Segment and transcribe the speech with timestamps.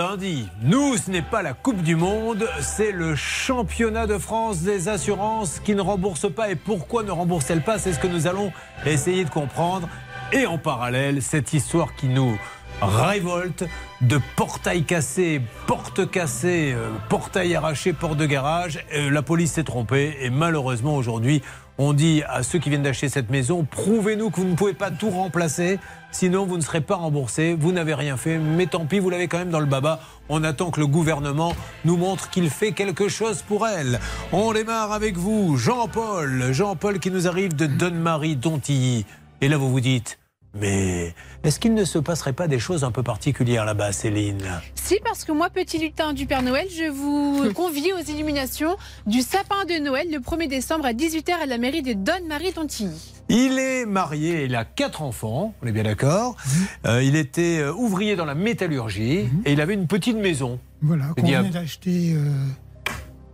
[0.00, 0.48] lundi.
[0.62, 5.60] Nous, ce n'est pas la Coupe du Monde, c'est le championnat de France des assurances
[5.60, 6.50] qui ne rembourse pas.
[6.50, 7.78] Et pourquoi ne rembourse-t-elle pas?
[7.78, 8.50] C'est ce que nous allons
[8.86, 9.90] essayer de comprendre.
[10.32, 12.38] Et en parallèle, cette histoire qui nous
[12.80, 13.64] révolte
[14.00, 18.82] de portail cassé, porte cassée, euh, portail arraché, porte de garage.
[18.94, 21.42] Euh, la police s'est trompée et malheureusement aujourd'hui,
[21.78, 24.90] on dit à ceux qui viennent d'acheter cette maison, prouvez-nous que vous ne pouvez pas
[24.90, 25.78] tout remplacer,
[26.12, 29.28] sinon vous ne serez pas remboursé, vous n'avez rien fait, mais tant pis, vous l'avez
[29.28, 30.00] quand même dans le baba.
[30.28, 33.98] On attend que le gouvernement nous montre qu'il fait quelque chose pour elle.
[34.32, 36.52] On démarre avec vous, Jean-Paul.
[36.52, 39.06] Jean-Paul qui nous arrive de Donne-Marie, Dontilly.
[39.40, 40.19] Et là, vous vous dites,
[40.52, 41.14] mais
[41.44, 44.42] est-ce qu'il ne se passerait pas des choses un peu particulières là-bas, Céline?
[44.74, 48.76] Si, parce que moi, petit lutin du Père Noël, je vous convie aux illuminations
[49.06, 53.12] du sapin de Noël le 1er décembre à 18h à la mairie de Donne-Marie-Tontilly.
[53.28, 56.36] Il est marié, il a quatre enfants, on est bien d'accord.
[56.84, 60.58] Euh, il était euh, ouvrier dans la métallurgie et il avait une petite maison.
[60.82, 62.14] Voilà, qu'on Il y a- venait d'acheter.
[62.16, 62.28] euh,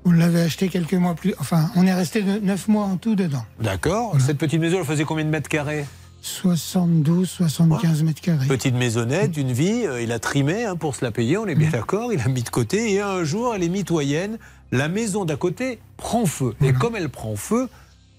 [0.04, 1.34] on l'avait acheté quelques mois plus.
[1.40, 3.44] Enfin, on est resté neuf mois en tout dedans.
[3.58, 4.14] D'accord.
[4.20, 5.86] Cette petite maison, elle faisait combien de mètres carrés?
[6.26, 8.46] 72, 75 mètres carrés.
[8.48, 11.54] Petite maisonnette, une vie, euh, il a trimé hein, pour se la payer, on est
[11.54, 14.38] bien d'accord, il a mis de côté et un jour, elle est mitoyenne,
[14.72, 16.54] la maison d'à côté prend feu.
[16.60, 17.68] Et comme elle prend feu,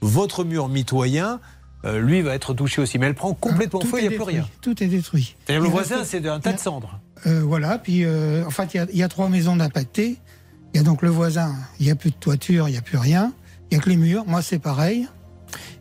[0.01, 1.39] votre mur mitoyen,
[1.85, 2.97] euh, lui, va être touché aussi.
[2.97, 4.47] Mais elle prend complètement Tout feu, il n'y a plus rien.
[4.61, 5.35] Tout est détruit.
[5.49, 6.99] Le voisin, c'est un tas de cendres.
[7.25, 10.17] Euh, voilà, puis en fait, il y a- il y, a trois maisons d'impactés.
[10.73, 12.81] Il y a donc le voisin, il n'y a plus de toiture, il n'y a
[12.81, 13.33] plus rien.
[13.69, 14.23] Il n'y a que les murs.
[14.27, 15.07] Moi, c'est pareil.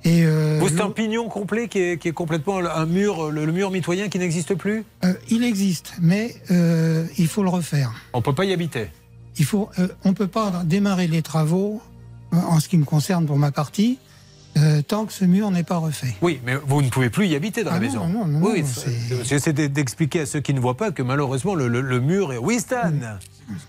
[0.06, 3.44] Et euh, Vous, c'est un pignon complet qui est, qui est complètement un mur, le,
[3.44, 7.92] le mur mitoyen qui n'existe plus euh, il existe, mais euh, il faut le refaire.
[8.12, 8.86] On ne peut pas y habiter.
[9.38, 9.68] Il faut,
[10.04, 11.82] on peut pas démarrer les travaux,
[12.32, 13.98] en ce qui me concerne pour ma partie,
[14.56, 16.14] euh, tant que ce mur n'est pas refait.
[16.22, 18.08] Oui, mais vous ne pouvez plus y habiter dans Ah la non, maison.
[18.08, 18.64] non, non, oui,
[19.24, 22.33] j'essaie de- d'expliquer à ceux qui ne voient pas que malheureusement le, le- le mur
[22.33, 22.39] est.
[22.39, 22.92] Oui, Stan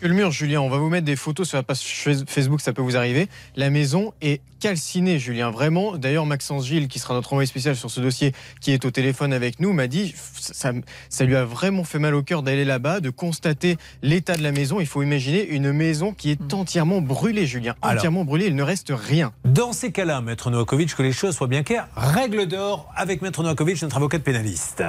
[0.01, 2.61] que le mur, Julien, on va vous mettre des photos sur la page Face- Facebook,
[2.61, 3.27] ça peut vous arriver.
[3.55, 5.97] La maison est calcinée, Julien, vraiment.
[5.97, 9.33] D'ailleurs, Maxence Gilles, qui sera notre envoyé spécial sur ce dossier, qui est au téléphone
[9.33, 10.71] avec nous, m'a dit ça,
[11.09, 14.51] ça lui a vraiment fait mal au cœur d'aller là-bas, de constater l'état de la
[14.51, 14.79] maison.
[14.79, 17.75] Il faut imaginer une maison qui est entièrement brûlée, Julien.
[17.81, 17.97] Alors.
[17.97, 19.31] Entièrement brûlée, il ne reste rien.
[19.45, 23.43] Dans ces cas-là, Maître Novakovic, que les choses soient bien claires, règle d'or avec Maître
[23.43, 24.83] Novakovic, notre avocat de pénaliste.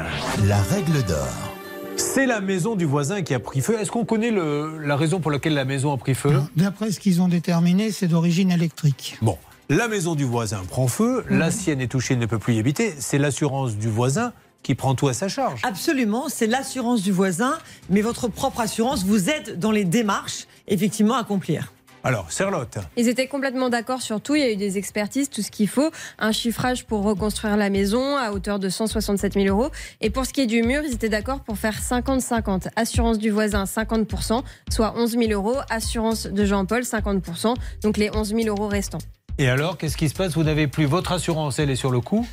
[0.46, 1.57] La règle d'or.
[1.98, 3.76] C'est la maison du voisin qui a pris feu.
[3.80, 6.32] Est-ce qu'on connaît le- la raison pour laquelle la maison a pris feu?
[6.56, 9.16] D'après ce qu'ils ont déterminé, c'est d'origine électrique.
[9.20, 9.36] Bon,
[9.68, 12.94] la maison du voisin prend feu, la sienne est touchée, ne peut plus y habiter.
[12.98, 14.32] C'est l'assurance du voisin
[14.62, 15.60] qui prend tout à sa charge.
[15.64, 17.58] Absolument, c'est l'assurance du voisin,
[17.90, 21.72] mais votre propre assurance vous aide dans les démarches, effectivement, à accomplir.
[22.08, 24.34] Alors, Charlotte, Ils étaient complètement d'accord sur tout.
[24.34, 25.90] Il y a eu des expertises, tout ce qu'il faut.
[26.18, 29.70] Un chiffrage pour reconstruire la maison à hauteur de 167 000 euros.
[30.00, 32.68] Et pour ce qui est du mur, ils étaient d'accord pour faire 50-50.
[32.76, 35.58] Assurance du voisin, 50%, soit 11 000 euros.
[35.68, 38.96] Assurance de Jean-Paul, 50%, donc les 11 000 euros restants.
[39.36, 40.32] et alors, qu'est-ce qui se passe?
[40.32, 42.26] Vous n'avez plus votre assurance, elle est sur le coup,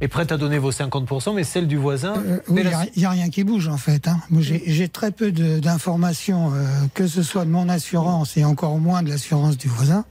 [0.00, 2.14] est prête à donner vos 50%, mais celle du voisin.
[2.16, 2.62] Euh, oui,
[2.94, 4.06] il n'y a, rien qui bouge en fait.
[4.08, 4.20] hein.
[4.40, 6.64] J'ai très peu d'informations, euh,
[6.94, 10.04] que ce soit de mon assurance et encore moins de l'assurance du voisin.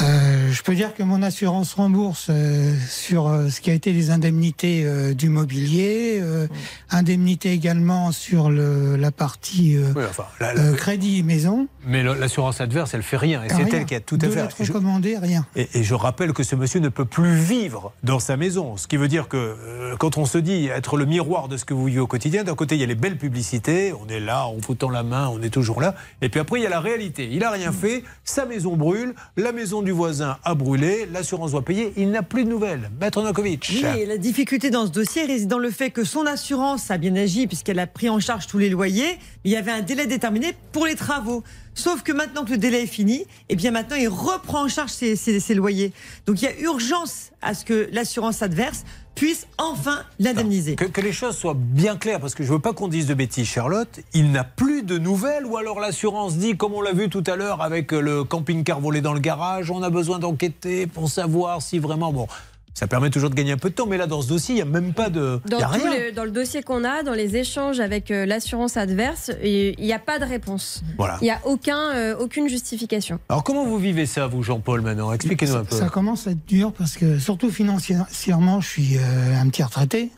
[0.00, 3.92] Euh, je peux dire que mon assurance rembourse euh, sur euh, ce qui a été
[3.92, 6.48] les indemnités du mobilier, euh,
[6.90, 11.68] indemnités également sur le, la partie Oui, enfin, la- la- crédit maison.
[11.86, 13.42] Mais l'assurance adverse, elle fait rien.
[13.44, 14.44] Et c'est elle qui a tout à faire.
[14.64, 14.72] je-
[15.20, 15.46] rien.
[15.56, 18.76] Et, et je rappelle que ce monsieur ne peut plus vivre dans sa maison.
[18.76, 21.64] Ce qui veut dire que euh, quand on se dit être le miroir de ce
[21.64, 24.20] que vous vivez au quotidien, d'un côté il y a les belles publicités, on est
[24.20, 25.94] là, on foutant la main, on est toujours là.
[26.22, 27.28] Et puis après il y a la réalité.
[27.30, 31.62] Il n'a rien fait, sa maison brûle, la maison du voisin a brûlé, l'assurance doit
[31.64, 32.90] payer, il n'a plus de nouvelles.
[33.00, 33.70] Maître Novakovic.
[33.72, 36.98] Oui, et la difficulté dans ce dossier réside dans le fait que son assurance a
[36.98, 39.18] bien agi puisqu'elle a pris en charge tous les loyers.
[39.44, 41.42] Il y avait un délai déterminé pour les travaux.
[41.74, 44.90] Sauf que maintenant que le délai est fini, eh bien maintenant il reprend en charge
[44.90, 45.92] ses, loyers.
[46.26, 48.84] Donc il y a urgence à ce que l'assurance adverse
[49.14, 50.76] puisse enfin l'indemniser.
[50.76, 53.46] Que, les choses soient bien claires, parce que je veux pas qu'on dise de bêtises,
[53.46, 54.00] Charlotte.
[54.12, 57.36] Il n'a plus de nouvelles, ou alors l'assurance dit, comme on l'a vu tout à
[57.36, 61.78] l'heure avec le camping-car volé dans le garage, on a besoin d'enquêter pour savoir si
[61.78, 62.12] vraiment.
[62.12, 62.26] Bon,
[62.74, 64.56] ça permet toujours de gagner un peu de temps, mais là, dans ce dossier, il
[64.56, 65.40] n'y a même pas de.
[65.44, 65.94] il Dans, y a rien.
[66.06, 69.92] le, dans le dossier qu'on a, dans les échanges avec euh, l'assurance adverse, il n'y
[69.92, 70.82] a pas de réponse.
[70.98, 71.18] Voilà.
[71.20, 73.20] Il n'y a aucun, euh, aucune justification.
[73.28, 75.12] Alors, comment vous vivez ça, vous, Jean-Paul, maintenant?
[75.12, 75.76] Expliquez-nous un peu.
[75.76, 80.10] Ça commence à être dur parce que, surtout financièrement, je suis euh, un petit retraité.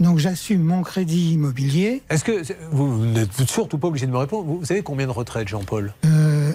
[0.00, 2.02] Donc j'assume mon crédit immobilier.
[2.10, 5.06] Est-ce que vous, vous n'êtes surtout pas obligé de me répondre Vous, vous savez combien
[5.06, 5.94] de retraites, Jean-Paul?
[6.04, 6.50] Euh,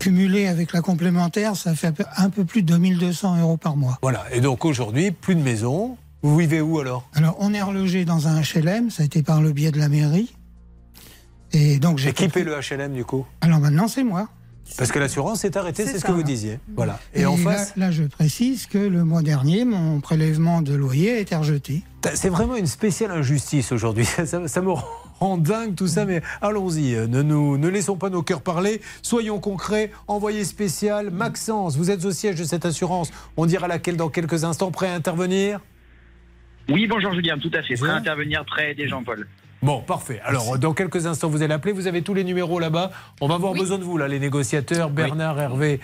[0.00, 3.98] cumulé avec la complémentaire, ça fait un peu- plus de 2200 euros par mois.
[4.02, 4.24] Voilà.
[4.32, 5.96] Et donc aujourd'hui, plus de maison.
[6.22, 7.08] Vous vivez où alors?
[7.14, 9.88] Alors on est relogé dans un HLM, ça a été par le biais de la
[9.88, 10.34] mairie.
[11.52, 13.24] Et donc j'ai paie le HLM du coup?
[13.40, 14.28] Alors maintenant c'est moi.
[14.78, 16.60] Parce que l'assurance est arrêtée, C'est ce que vous disiez.
[16.76, 17.00] Voilà.
[17.14, 21.12] Et, Et, en face, là, je précise que le mois dernier, mon prélèvement de loyer
[21.14, 21.82] a été rejeté.
[22.14, 24.04] c'est vraiment une spéciale injustice aujourd'hui.
[24.04, 24.70] Ça, ça- ça me
[25.18, 26.94] rend dingue tout ça, mais allons-y.
[27.08, 28.80] Ne, nous, ne laissons pas nos cœurs parler.
[29.02, 29.90] Soyons concrets.
[30.06, 31.10] Envoyé spécial.
[31.10, 33.10] Maxence, vous êtes au siège de cette assurance.
[33.36, 34.70] On dira laquelle dans quelques instants.
[34.70, 35.60] Prêt à intervenir?
[36.68, 37.74] Oui, bonjour Julien, tout à fait.
[37.74, 39.26] Prêt à intervenir, prêt à aider Jean-Paul.
[39.62, 40.20] Bon, parfait.
[40.24, 41.72] Alors, dans quelques instants, vous allez appeler.
[41.72, 42.90] Vous avez tous les numéros là-bas.
[43.20, 43.58] On va avoir Oui.
[43.60, 45.80] besoin de vous, là, les négociateurs, Bernard, Hervé.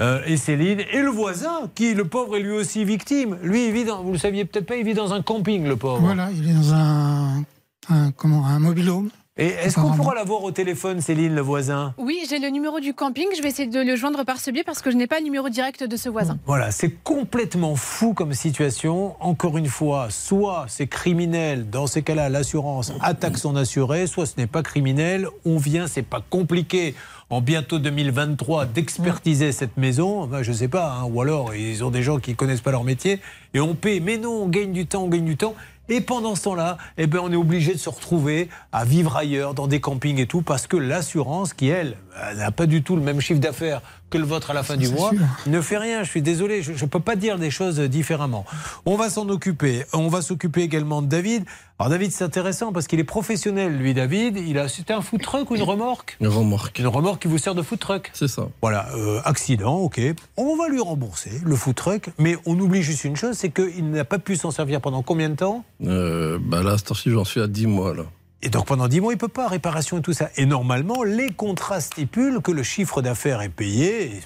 [0.00, 3.36] euh, et Céline, et le voisin, qui, le pauvre, est lui aussi victime.
[3.42, 5.74] Lui, il vit dans, vous le saviez peut-être pas, il vit dans un camping, le
[5.76, 5.98] pauvre.
[5.98, 7.42] Voilà, il est dans un,
[7.90, 9.10] un, comment, un mobilhome.
[9.40, 11.94] Et est-ce qu'on pourra l'avoir au téléphone, Céline, le voisin?
[11.96, 13.26] Oui, j'ai le numéro du camping.
[13.36, 15.24] Je vais essayer de le joindre par ce biais parce que je n'ai pas le
[15.24, 16.40] numéro direct de ce voisin.
[16.44, 19.14] Voilà, c'est complètement fou comme situation.
[19.20, 24.34] Encore une fois, soit c'est criminel, dans ces cas-là, l'assurance attaque son assuré, soit ce
[24.38, 26.96] n'est pas criminel, on vient, c'est pas compliqué.
[27.30, 32.02] En bientôt 2023, d'expertiser cette maison, je sais pas, hein, ou alors ils ont des
[32.02, 33.20] gens qui connaissent pas leur métier,
[33.52, 34.00] et on paie.
[34.00, 35.54] Mais non, on gagne du temps, on gagne du temps.
[35.88, 39.54] Et pendant ce temps-là, eh ben, on est obligé de se retrouver à vivre ailleurs,
[39.54, 41.96] dans des campings et tout, parce que l'assurance, qui elle,
[42.36, 44.88] n'a pas du tout le même chiffre d'affaires que le vôtre à la fin du
[44.88, 45.20] mois, sûr.
[45.46, 46.02] ne fait rien.
[46.02, 48.44] Je suis désolé, je ne peux pas dire des choses différemment.
[48.86, 49.84] On va s'en occuper.
[49.92, 51.44] On va s'occuper également de David.
[51.78, 54.36] Alors David, c'est intéressant parce qu'il est professionnel, lui, David.
[54.36, 56.16] Il a, c'était un food truck ou une remorque?
[56.20, 56.78] Une remorque.
[56.78, 58.10] Une remorque qui vous sert de food truck.
[58.14, 58.48] C'est ça.
[58.62, 60.00] Voilà, euh, accident, ok.
[60.36, 63.90] On va lui rembourser le food truck, mais on oublie juste une chose, c'est qu'il
[63.90, 65.64] n'a pas pu s'en servir pendant combien de temps?
[65.84, 66.76] Euh, bah là,
[67.06, 67.94] j'en suis à 10 mois.
[67.94, 68.04] Là.
[68.42, 70.30] Et donc pendant 10 mois, il peut pas, réparation et tout ça.
[70.36, 74.20] Et normalement, les contrats stipulent que le chiffre d'affaires est payé.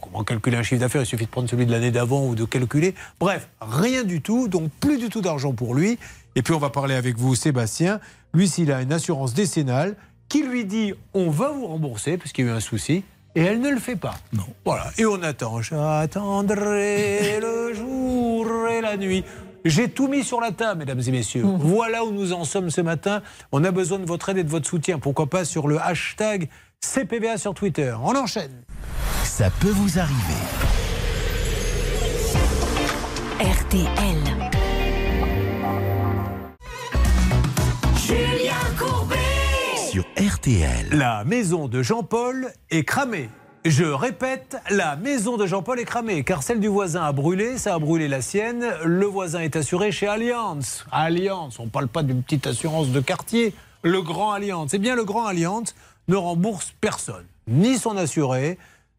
[0.00, 1.02] Comment calculer un chiffre d'affaires?
[1.02, 2.94] Il suffit de prendre celui de l'année d'avant ou de calculer.
[3.20, 5.98] Bref, rien du tout, donc plus du tout d'argent pour lui.
[6.34, 8.00] Et puis on va parler avec vous, Sébastien.
[8.32, 9.96] Lui, s'il a une assurance décennale
[10.28, 13.04] qui lui dit on va vous rembourser parce qu'il y a eu un souci.
[13.34, 14.16] Et elle ne le fait pas.
[14.32, 14.46] Non.
[14.64, 14.90] Voilà.
[14.96, 15.60] Et on attend.
[15.62, 19.24] J'attendrai le jour et la nuit.
[19.68, 21.44] J'ai tout mis sur la table, mesdames et messieurs.
[21.44, 23.22] Voilà où nous en sommes ce matin.
[23.52, 24.98] On a besoin de votre aide et de votre soutien.
[24.98, 26.48] Pourquoi pas sur le hashtag
[26.80, 27.94] CPBA sur Twitter.
[28.02, 28.62] On enchaîne.
[29.24, 30.16] Ça peut vous arriver.
[33.40, 34.16] RTL.
[39.90, 40.88] Sur RTL.
[40.92, 43.28] La maison de Jean-Paul est cramée.
[43.68, 47.74] Je répète, la maison de Jean-Paul est cramée, car celle du voisin a brûlé, ça
[47.74, 48.64] a brûlé la sienne.
[48.82, 50.86] Le voisin est assuré chez Allianz.
[50.90, 53.52] Allianz, on ne parle pas d'une petite assurance de quartier.
[53.82, 54.70] Le Grand Allianz.
[54.72, 55.74] Eh bien, le Grand Allianz
[56.08, 58.56] ne rembourse personne, ni son assuré,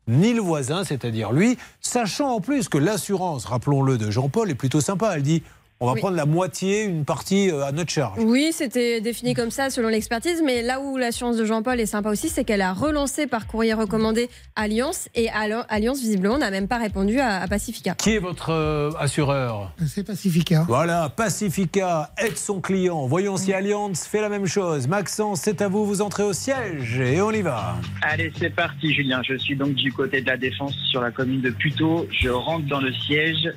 [0.07, 4.81] ni le voisin, c'est-à-dire lui, sachant en plus que l'assurance, rappelons-le, de Jean-Paul est plutôt
[4.81, 5.15] sympa.
[5.15, 5.41] Elle dit
[5.81, 5.99] on va Oui.
[5.99, 8.17] prendre la moitié, une partie euh, à notre charge.
[8.19, 12.09] Oui, c'était défini comme ça selon l'expertise, mais là où l'assurance de Jean-Paul est sympa
[12.09, 16.77] aussi, c'est qu'elle a relancé par courrier recommandé Alliance et Alliance visiblement n'a même pas
[16.79, 17.95] répondu à, à Pacifica.
[17.95, 19.71] Qui est votre euh, assureur?
[19.87, 20.65] C'est Pacifica.
[20.67, 23.05] Voilà, Pacifica aide son client.
[23.07, 24.87] Voyons si Allianz fait la même chose.
[24.87, 27.75] Maxence, c'est à vous, vous entrez au siège et on y va.
[28.01, 29.21] Allez, c'est parti Julien.
[29.25, 32.07] Je suis donc du côté de la Défense sur la commune de Puteaux.
[32.11, 33.49] Je rentre dans le siège.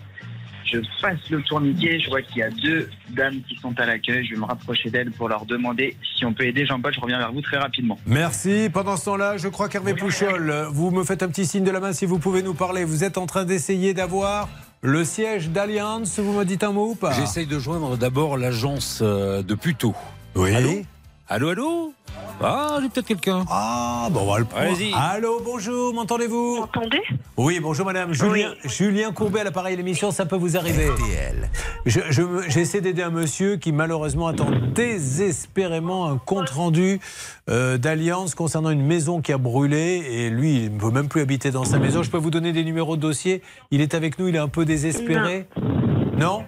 [0.72, 2.00] Je passe le tourniquet.
[2.00, 4.24] Je vois qu'il y a deux dames qui sont à l'accueil.
[4.24, 6.93] Je vais me rapprocher d'elles pour leur demander si on peut aider Jean-Paul.
[6.94, 7.98] Je reviens vers vous très rapidement.
[8.06, 8.70] Merci.
[8.72, 11.81] Pendant ce temps-là, je crois qu'Hervé Pouchol, vous me faites un petit signe de la
[11.81, 12.84] main si vous pouvez nous parler.
[12.84, 14.48] Vous êtes en train d'essayer d'avoir
[14.82, 16.19] le siège d'Allianz.
[16.19, 19.94] Vous me dites un mot ou pas J'essaye de joindre d'abord l'agence euh, de Puteaux.
[20.34, 20.55] Oui.
[20.55, 20.82] Allô?
[21.29, 21.94] Allô, allô?
[22.43, 23.44] Ah, j'ai peut-être quelqu'un.
[23.49, 24.65] Ah, bon, on va le prendre.
[24.67, 24.93] Allez-y.
[24.94, 27.01] Allô, bonjour, m'entendez-vous Entendez
[27.37, 28.13] Oui, bonjour madame.
[28.13, 30.89] Julien, Julien Courbet à l'appareil l'émission, ça peut vous arriver.
[30.89, 31.51] RTL.
[31.87, 37.01] Je- je me- J'essaie d'aider un monsieur qui malheureusement attend désespérément un compte rendu
[37.49, 41.20] euh, d'alliance concernant une maison qui a brûlé et lui il ne peut même plus
[41.22, 42.03] habiter dans sa maison.
[42.03, 43.43] Je peux vous donner des numéros de dossier?
[43.70, 45.46] Il est avec nous, il est un peu désespéré?
[45.56, 46.44] Non, Non,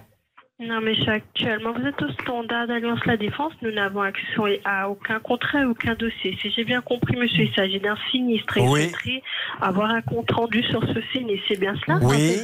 [0.82, 3.52] mais c'est actuellement, vous êtes au standard d'Alliance La Défense.
[3.62, 6.36] Nous n'avons accès à aucun contrat, aucun dossier.
[6.40, 8.58] Si j'ai bien compris, monsieur, il s'agit d'un sinistre.
[8.58, 8.92] Et Oui.
[9.60, 11.44] avoir un compte rendu sur ce sinistre.
[11.48, 12.36] C'est bien cela Oui.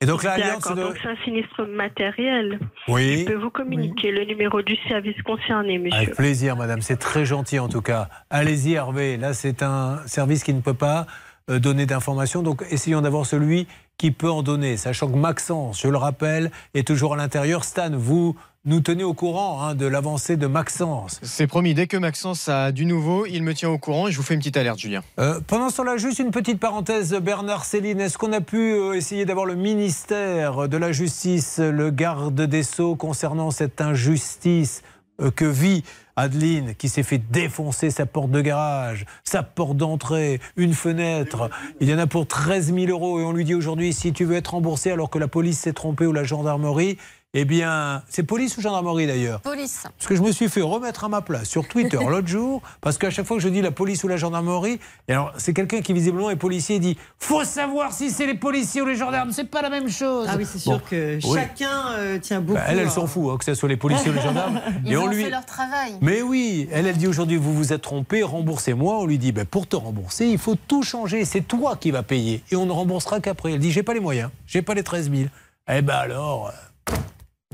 [0.00, 2.60] Et donc là, Alliance de- donc c'est un sinistre matériel.
[2.86, 3.20] Oui.
[3.20, 5.98] Je peux vous communiquer le numéro du service concerné, monsieur.
[6.02, 6.82] Avec plaisir, madame.
[6.82, 8.08] C'est très gentil en tout cas.
[8.30, 9.16] Allez-y, Hervé.
[9.16, 11.06] Là, c'est un service qui ne peut pas
[11.50, 12.42] euh, donner d'informations.
[12.42, 13.66] Donc, essayons d'avoir celui
[13.98, 14.76] qui peut en donner.
[14.76, 17.64] Sachant que Maxence, je le rappelle, est toujours à l'intérieur.
[17.64, 21.20] Stan, vous nous tenez au courant hein, de l'avancée de Maxence.
[21.22, 24.16] C'est promis, dès que Maxence a du nouveau, il me tient au courant et je
[24.16, 25.02] vous fais une petite alerte, Julien.
[25.18, 28.94] Euh, pendant ce temps-là, juste une petite parenthèse, Bernard Céline, est-ce qu'on a pu euh,
[28.94, 34.82] essayer d'avoir le ministère de la Justice, le garde des Sceaux concernant cette injustice
[35.20, 35.82] euh, que vit
[36.18, 41.48] Adeline qui s'est fait défoncer sa porte de garage, sa porte d'entrée, une fenêtre.
[41.80, 44.24] Il y en a pour 13 000 euros et on lui dit aujourd'hui si tu
[44.24, 46.98] veux être remboursé alors que la police s'est trompée ou la gendarmerie,
[47.34, 49.82] eh bien, c'est police ou gendarmerie d'ailleurs Police.
[49.98, 52.96] Parce que je me suis fait remettre à ma place sur Twitter l'autre jour, parce
[52.96, 55.82] qu'à chaque fois que je dis la police ou la gendarmerie, et alors c'est quelqu'un
[55.82, 59.30] qui visiblement est policier et dit faut savoir si c'est les policiers ou les gendarmes,
[59.32, 60.26] c'est pas la même chose.
[60.30, 61.34] Ah oui, c'est sûr Bon, que oui.
[61.34, 62.58] chacun euh, tient beaucoup.
[62.58, 64.60] Bah, elle, elle à- s'en fout, hein, que ce soit les policiers ou les gendarmes.
[64.86, 65.24] Ils et ont on lui.
[65.24, 65.92] fait leur travail.
[66.00, 68.98] Mais oui, elle, elle dit aujourd'hui, vous vous êtes trompé, remboursez-moi.
[69.00, 71.26] On lui dit, ben, pour te rembourser, il faut tout changer.
[71.26, 72.42] C'est toi qui vas payer.
[72.50, 73.52] Et on ne remboursera qu'après.
[73.52, 75.28] Elle dit, j'ai pas les moyens, j'ai pas les 13 000.
[75.70, 76.48] Eh ben alors,
[76.88, 76.92] euh,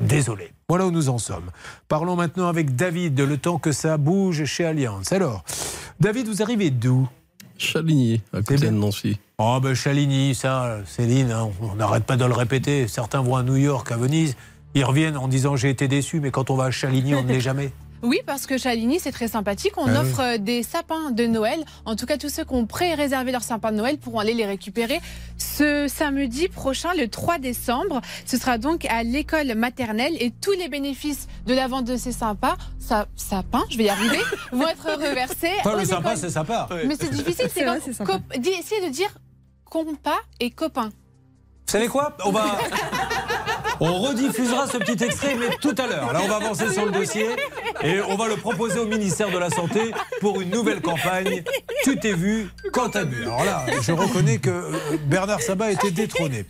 [0.00, 0.52] désolé.
[0.68, 1.50] Voilà où nous en sommes.
[1.88, 5.12] Parlons maintenant avec David, le temps que ça bouge chez Allianz.
[5.12, 5.44] Alors,
[6.00, 7.08] David, vous arrivez d'où?
[7.56, 9.18] Chaligny, à côté de Nancy.
[9.38, 12.88] Oh ben Chaligny, ça, Céline, hein, on n'arrête pas de le répéter.
[12.88, 14.36] Certains vont à New York, à Venise,
[14.74, 17.28] ils reviennent en disant j'ai été déçu, mais quand on va à Chaligny, on ne
[17.28, 17.72] l'est jamais.
[18.04, 19.72] Oui, parce que Chaligny, c'est très sympathique.
[19.78, 21.64] On Ah offre euh, des sapins de Noël.
[21.86, 24.44] En tout cas, tous ceux qui ont pré-réservé leur sapin de Noël pourront aller les
[24.44, 25.00] récupérer
[25.38, 28.00] ce samedi prochain, le 3 décembre.
[28.26, 32.12] Ce sera donc à l'école maternelle et tous les bénéfices de la vente de ces
[32.12, 34.18] sympas, sa- sapins, je vais y arriver,
[34.52, 35.52] vont être reversés.
[35.64, 36.68] Aux le sympa, c'est sympa.
[36.86, 37.64] Mais c'est difficile, c'est
[38.52, 39.08] essayez de dire
[39.64, 40.90] compas et copain.
[41.66, 42.16] Vous savez quoi?
[42.24, 42.44] On va.
[43.80, 46.12] On rediffusera ce petit extrait, mais tout à l'heure.
[46.12, 47.26] Là, on va avancer sur le dossier
[47.84, 49.80] et on va le proposer au ministère de la Santé
[50.20, 51.42] pour une nouvelle campagne.
[51.84, 53.22] Tu t'es vu quand t'as bu.
[53.22, 54.72] Alors là, je reconnais que euh,
[55.06, 56.46] Bernard Sabat a été détrôné.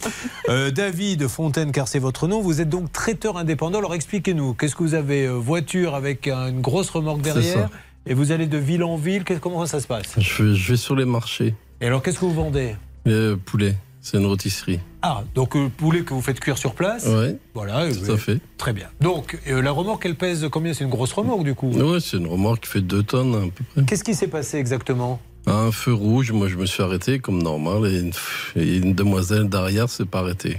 [0.49, 3.79] Euh, David Fontaine, car c'est votre nom, vous êtes donc traiteur indépendant.
[3.79, 7.69] Alors expliquez-nous, qu'est-ce que vous avez euh, Voiture avec un- une grosse remorque derrière
[8.07, 9.25] et vous allez de ville en ville.
[9.41, 10.15] Comment ça se passe?
[10.19, 11.55] Je vais, je vais sur les marchés.
[11.81, 12.77] Et alors, qu'est-ce que vous vendez?
[13.07, 13.75] Euh, poulet,
[14.05, 14.81] c'est une rôtisserie.
[15.03, 18.19] Ah, donc euh, poulet que vous faites cuire sur place Ouais, Voilà, tout euh, à
[18.19, 18.39] fait.
[18.59, 18.87] Très bien.
[19.01, 20.75] Donc, euh, la remorque, elle pèse combien?
[20.75, 21.71] C'est une grosse remorque, du coup?
[21.71, 23.85] Ouais, c'est une remorque qui fait 2 tonnes à peu près.
[23.87, 25.21] Qu'est-ce qui s'est passé exactement?
[25.47, 28.13] Un feu rouge, moi je me suis arrêté comme normal et une,
[28.57, 30.59] et une demoiselle derrière s'est pas arrêtée.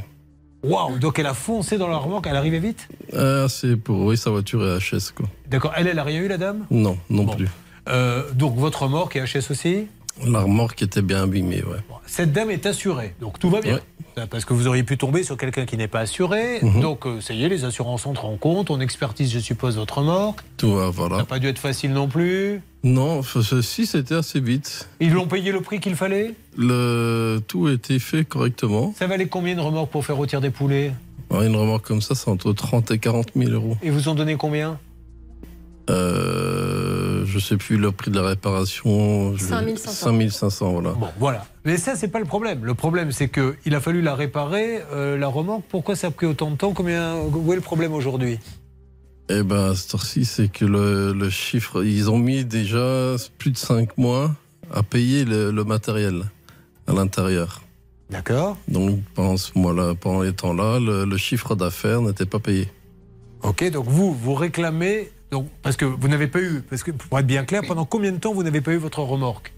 [0.63, 2.87] Waouh Donc, elle a foncé dans la remorque, elle arrivait vite?
[3.15, 4.01] Ah, c'est pour.
[4.05, 5.27] Oui, sa voiture est HS quoi.
[5.47, 5.71] D'accord.
[5.75, 6.65] Elle, elle a rien eu, la dame?
[6.71, 7.35] Non, non Bon.
[7.35, 7.47] plus.
[7.87, 9.85] Euh, Donc, votre remorque est HS aussi?
[10.23, 11.79] La remorque était bien abîmée, ouais.
[12.05, 13.75] Cette dame est assurée, donc tout va bien.
[14.15, 14.25] Ouais.
[14.29, 16.59] Parce que vous auriez pu tomber sur quelqu'un qui n'est pas assuré.
[16.61, 16.79] Mhm.
[16.79, 18.69] Donc, euh, ça y est, les assurances entrent en compte.
[18.69, 20.39] On expertise, je suppose, votre remorque.
[20.55, 21.17] Tout va, Ça voilà.
[21.17, 22.61] n'a pas dû être facile non plus.
[22.83, 24.87] Non, ceci c'était assez vite.
[25.01, 26.33] Ils l'ont payé le prix qu'il fallait?
[26.55, 28.93] Le tout a été fait correctement.
[28.97, 30.93] Ça valait combien une remorque pour faire rôtir des poulets?
[31.31, 33.75] Une remorque comme ça, c'est entre 30 et 40 000 euros.
[33.83, 34.79] Et vous ont donné combien?
[35.89, 36.94] Euh,
[37.25, 39.35] je sais plus le prix de la réparation.
[39.35, 39.91] je- 5500.
[40.07, 40.91] 5500, voilà.
[40.93, 41.45] Bon, voilà.
[41.65, 42.63] Mais ça, c'est pas le problème.
[42.63, 45.63] Le problème, c'est qu'il a fallu la réparer, euh, la remorque.
[45.69, 46.73] Pourquoi ça a pris autant de temps?
[46.73, 48.39] Combien, Où est le problème aujourd'hui?
[49.29, 53.49] Eh ben, à cette heure-ci, c'est que le, le chiffre, ils ont mis déjà plus
[53.51, 54.31] de 5 mois
[54.71, 56.23] à payer le, le matériel
[56.87, 57.63] à l'intérieur.
[58.11, 58.55] D'accord.
[58.67, 62.69] Donc, pendant ce mois-là, pendant les temps-là, le, le chiffre d'affaires n'était pas payé.
[63.41, 65.09] Ok, donc vous, vous réclamez.
[65.31, 68.11] Donc, parce que vous n'avez pas eu, parce que pour être bien clair, pendant combien
[68.11, 69.53] de temps vous n'avez pas eu votre remorque?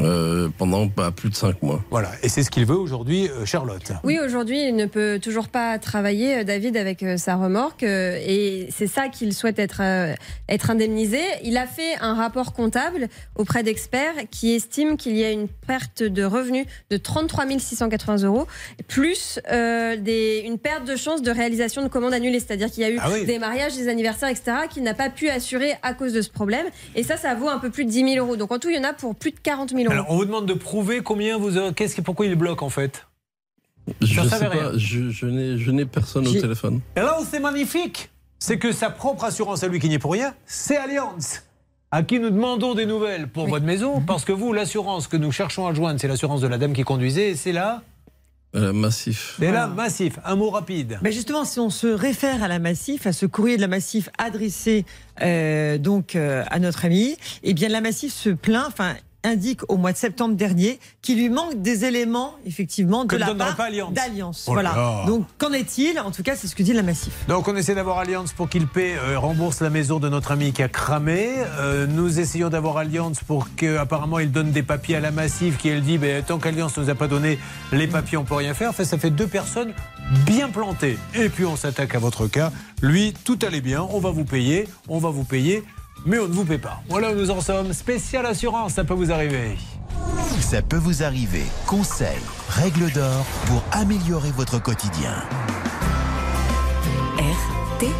[0.00, 1.82] Euh, pendant bah, plus de 5 mois.
[1.90, 3.92] Voilà, et c'est ce qu'il veut aujourd'hui, euh, Charlotte.
[4.04, 7.82] Oui, aujourd'hui, il ne peut toujours pas travailler, euh, David, avec euh, sa remorque.
[7.82, 10.14] euh, Et c'est ça qu'il souhaite être, euh,
[10.48, 11.20] être indemnisé.
[11.42, 16.02] Il a fait un rapport comptable auprès d'experts qui estiment qu'il y a une perte
[16.02, 18.46] de revenus de 33 680 euros,
[18.88, 22.40] plus euh, des, une perte de chance de réalisation de commandes annulées.
[22.40, 23.24] C'est-à-dire qu'il y a eu Ah oui.
[23.26, 26.66] des mariages, des anniversaires, etc., qu'il n'a pas pu assurer à cause de ce problème.
[26.94, 28.36] Et ça, ça vaut un peu plus de 10 000 euros.
[28.36, 29.92] Donc en tout, il y en a pour plus de 40 000 euros.
[29.92, 31.72] Alors, on vous demande de prouver combien vous.
[31.72, 33.06] Qu'est-ce qui, pourquoi il bloque en fait?
[34.00, 36.80] Je J'en sais pas, je, je n'ai je n'ai personne au téléphone.
[36.96, 39.98] Et là où c'est magnifique, c'est que sa propre assurance à lui qui n'y est
[39.98, 41.42] pour rien, c'est Allianz.
[41.90, 45.30] À qui nous demandons des nouvelles pour votre maison, parce que vous, l'assurance que nous
[45.32, 47.82] cherchons à joindre, c'est l'assurance de la dame qui conduisait, et c'est là,
[48.54, 49.34] Euh, massif.
[49.38, 50.18] c'est là, massif.
[50.24, 50.98] Un mot rapide.
[51.02, 54.08] Ben justement, si on se réfère à la Massif, à ce courrier de la Massif
[54.16, 54.84] adressé
[55.22, 59.76] euh, donc euh, à notre ami, eh bien la Massif se plaint, enfin indique au
[59.76, 63.56] mois de septembre dernier qu'il lui manque des éléments effectivement de Que ne la part
[63.92, 64.46] d'Alliance.
[64.48, 64.76] Oh là voilà.
[64.76, 65.04] là.
[65.06, 65.98] Donc qu'en est-il?
[66.00, 67.12] En tout cas, c'est ce que dit la Massif.
[67.28, 70.52] Donc on essaie d'avoir Allianz pour qu'il paie, euh, rembourse la maison de notre ami
[70.52, 71.28] qui a cramé.
[71.58, 75.68] Euh, nous essayons d'avoir Allianz pour qu'apparemment il donne des papiers à la Massive qui
[75.68, 77.38] elle dit ben, tant qu'Allianz ne nous a pas donné
[77.72, 78.70] les papiers on peut rien faire.
[78.70, 79.72] Enfin ça fait deux personnes
[80.26, 80.98] bien plantées.
[81.14, 82.50] Et puis on s'attaque à votre cas.
[82.80, 85.62] Lui tout allait bien, on va vous payer, on va vous payer
[86.04, 86.82] mais on ne vous paie pas.
[86.88, 87.72] Voilà où nous en sommes.
[87.72, 89.56] Spécial assurance, ça peut vous arriver.
[90.40, 91.44] Ça peut vous arriver.
[91.66, 92.08] Conseils,
[92.48, 95.14] règles d'or pour améliorer votre quotidien.
[97.78, 97.92] RTL.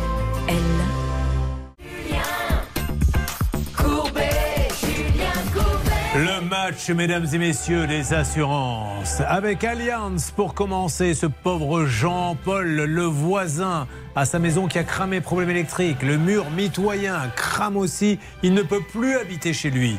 [6.15, 9.23] Le match, mesdames et messieurs, des assurances.
[9.27, 15.21] Avec Allianz pour commencer, ce pauvre Jean-Paul, le voisin, à sa maison qui a cramé,
[15.21, 16.03] problème électrique.
[16.03, 18.19] Le mur mitoyen crame aussi.
[18.43, 19.97] Il ne peut plus habiter chez lui.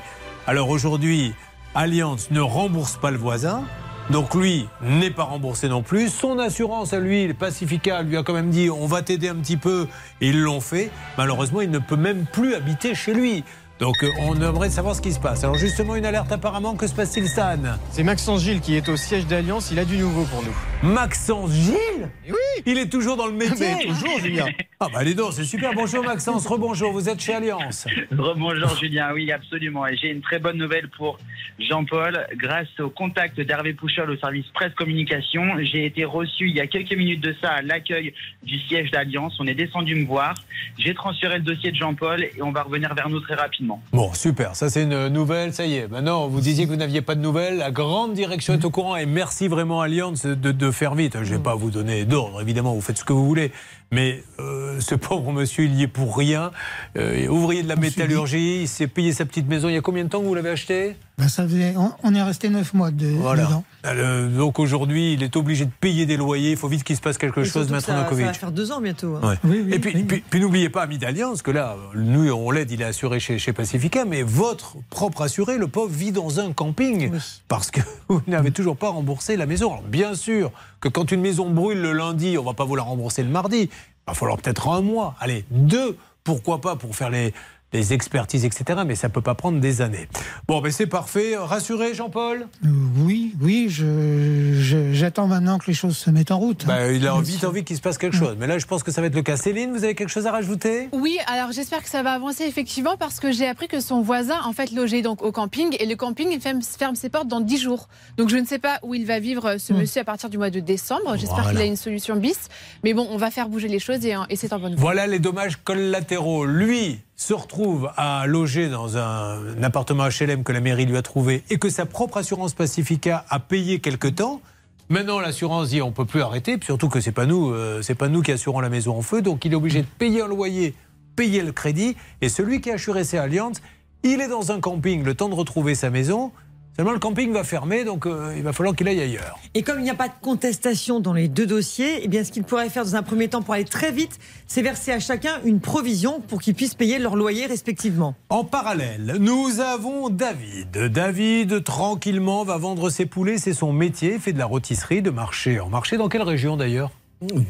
[0.47, 1.33] Alors aujourd'hui,
[1.75, 3.63] Allianz ne rembourse pas le voisin.
[4.09, 6.09] Donc lui n'est pas remboursé non plus.
[6.09, 9.35] Son assurance à lui, le Pacifica, lui a quand même dit on va t'aider un
[9.35, 9.87] petit peu.
[10.19, 10.91] Ils l'ont fait.
[11.17, 13.43] Malheureusement, il ne peut même plus habiter chez lui.
[13.79, 15.43] Donc euh, on aimerait savoir ce qui se passe.
[15.43, 17.57] Alors justement, une alerte apparemment, que se passe-t-il Stan?
[17.91, 20.72] C'est Maxence Gilles qui est au siège d'Alliance, il a du nouveau pour nous.
[20.83, 22.35] Maxence Gilles Oui
[22.65, 24.47] Il est toujours dans le métier Mais toujours, Julien.
[24.81, 25.71] Ah bah les donc, c'est super.
[25.73, 27.87] Bonjour Maxence, rebonjour, vous êtes chez Alliance.
[28.11, 29.87] Rebonjour Julien, oui absolument.
[29.87, 31.19] Et j'ai une très bonne nouvelle pour
[31.57, 32.27] Jean-Paul.
[32.35, 36.67] Grâce au contact d'Hervé Pouchol au service presse communication, j'ai été reçu il y a
[36.67, 38.13] quelques minutes de ça à l'accueil
[38.43, 39.37] du siège d'Alliance.
[39.39, 40.33] On est descendu me voir.
[40.77, 43.81] J'ai transféré le dossier de Jean-Paul et on va revenir vers nous très rapidement.
[43.93, 45.87] Bon, super, ça c'est une nouvelle, ça y est.
[45.87, 47.55] Maintenant, vous disiez que vous n'aviez pas de nouvelles.
[47.55, 51.17] La grande direction est au courant et merci vraiment Alliance de, de faire vite.
[51.23, 53.51] Je ne vais pas vous donner d'ordre, évidemment, vous faites ce que vous voulez.
[53.93, 56.51] Mais euh, ce pauvre monsieur, il y est pour rien.
[56.97, 59.69] Euh, ouvrier de la métallurgie, il s'est payé sa petite maison.
[59.69, 60.95] Il y a combien de temps que vous l'avez acheté?
[61.19, 63.43] Ben, ça faisait, on, on est resté neuf mois de, Voilà.
[63.45, 63.63] dedans.
[63.85, 66.51] Euh, donc aujourd'hui, il est obligé de payer des loyers.
[66.51, 68.25] Il faut vite qu'il se passe quelque Et chose, Maître ça, ça Novakovic.
[68.25, 69.17] va faire deux ans bientôt.
[69.21, 69.29] hein.
[69.29, 69.35] Ouais.
[69.43, 70.03] Oui, oui, et puis, oui.
[70.05, 73.37] puis, puis n'oubliez pas, ami d'Alliance, que là, nous, on l'aide, il est assuré chez,
[73.37, 77.19] chez Pacifica, mais votre propre assuré, le pauvre, vit dans un camping Oui.
[77.47, 79.69] parce que vous n'avez toujours pas remboursé la maison.
[79.73, 80.51] Alors, bien sûr
[80.83, 83.69] que quand une maison brûle le lundi, on va pas vous la rembourser le mardi.
[83.69, 83.69] Il
[84.05, 87.33] va falloir peut-être un mois, allez, deux, pourquoi pas, pour faire les,
[87.73, 88.81] les expertises, etc.
[88.85, 90.07] Mais ça peut pas prendre des années.
[90.47, 91.35] Bon, ben c'est parfait.
[91.37, 92.47] Rassuré, Jean-Paul?
[92.65, 96.65] Euh, oui, oui, je- je- j'attends maintenant que les choses se mettent en route.
[96.65, 98.35] Ben, Il a vite envie qu'il se passe quelque chose.
[98.39, 99.37] Mais là, je pense que ça va être le cas.
[99.37, 100.89] Céline, vous avez quelque chose à rajouter?
[100.91, 104.37] Oui, alors j'espère que ça va avancer effectivement parce que j'ai appris que son voisin
[104.45, 107.41] en fait logeait donc au camping et le camping il ferme, ferme ses portes dans
[107.41, 107.87] 10 jours.
[108.17, 109.77] Donc je ne sais pas où il va vivre ce Hmm.
[109.77, 111.15] monsieur à partir du mois de décembre.
[111.17, 111.51] J'espère Voilà.
[111.51, 112.37] qu'il a une solution bis.
[112.83, 114.81] Mais bon, on va faire bouger les choses et, euh, et c'est en bonne voie.
[114.81, 116.45] Voilà les dommages collatéraux.
[116.45, 121.43] Lui se retrouve à loger dans un, appartement HLM que la mairie lui a trouvé
[121.49, 124.41] et que sa propre assurance Pacifica a payé quelque temps.
[124.89, 128.09] Maintenant, l'assurance dit on peut plus arrêter, surtout que c'est pas nous, euh, c'est pas
[128.09, 130.75] nous qui assurons la maison en feu, donc il est obligé de payer un loyer,
[131.15, 133.61] payer le crédit, et celui qui a assuré ses alliances,
[134.03, 136.31] il est dans un camping, le temps de retrouver sa maison.
[136.75, 139.37] Seulement le camping va fermer, donc euh, il va falloir qu'il aille ailleurs.
[139.53, 142.31] Et comme il n'y a pas de contestation dans les deux dossiers, eh bien, ce
[142.31, 145.39] qu'il pourrait faire dans un premier temps pour aller très vite, c'est verser à chacun
[145.45, 148.15] une provision pour qu'ils puissent payer leur loyer respectivement.
[148.29, 150.71] En parallèle, nous avons David.
[150.71, 153.37] David, tranquillement, va vendre ses poulets.
[153.37, 154.13] C'est son métier.
[154.15, 155.59] Il fait de la rôtisserie, de marché.
[155.59, 156.89] En marché, dans quelle région d'ailleurs?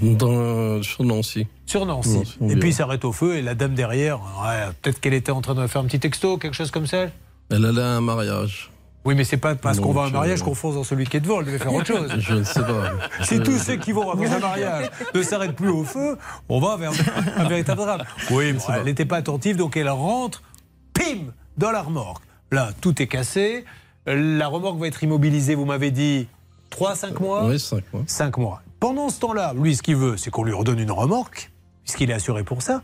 [0.02, 1.48] Dans, sur Nancy.
[1.66, 2.18] Sur Nancy.
[2.18, 2.58] Nancy, et bien.
[2.58, 5.56] puis il s'arrête au feu et la dame derrière, ouais, peut-être qu'elle était en train
[5.56, 7.08] de faire un petit texto, quelque chose comme ça.
[7.50, 8.73] Elle allait à un mariage.
[9.06, 11.06] Oui, mais c'est pas parce qu'on va à un mariage euh, qu'on fonce dans celui
[11.06, 11.39] qui est devant.
[11.39, 12.13] Elle devait faire autre chose.
[12.20, 12.92] Je ne sais pas.
[13.24, 16.78] Si tous ceux qui vont dans un mariage ne s'arrêtent plus au feu, on va
[16.78, 16.92] vers
[17.38, 18.04] un véritable drame.
[18.32, 20.42] Oui, bon, elle n'était pas attentive, donc elle rentre,
[20.94, 22.24] pim, dans la remorque.
[22.52, 23.66] Là, tout est cassé.
[24.06, 26.28] La remorque va être immobilisée, vous m'avez dit,
[26.72, 28.04] 3-5 mois Oui, 5 mois.
[28.08, 28.62] 5 mois.
[28.80, 31.52] Pendant ce temps-là, lui, ce qu'il veut, c'est qu'on lui redonne une remorque,
[31.84, 32.82] puisqu'il est assuré pour ça.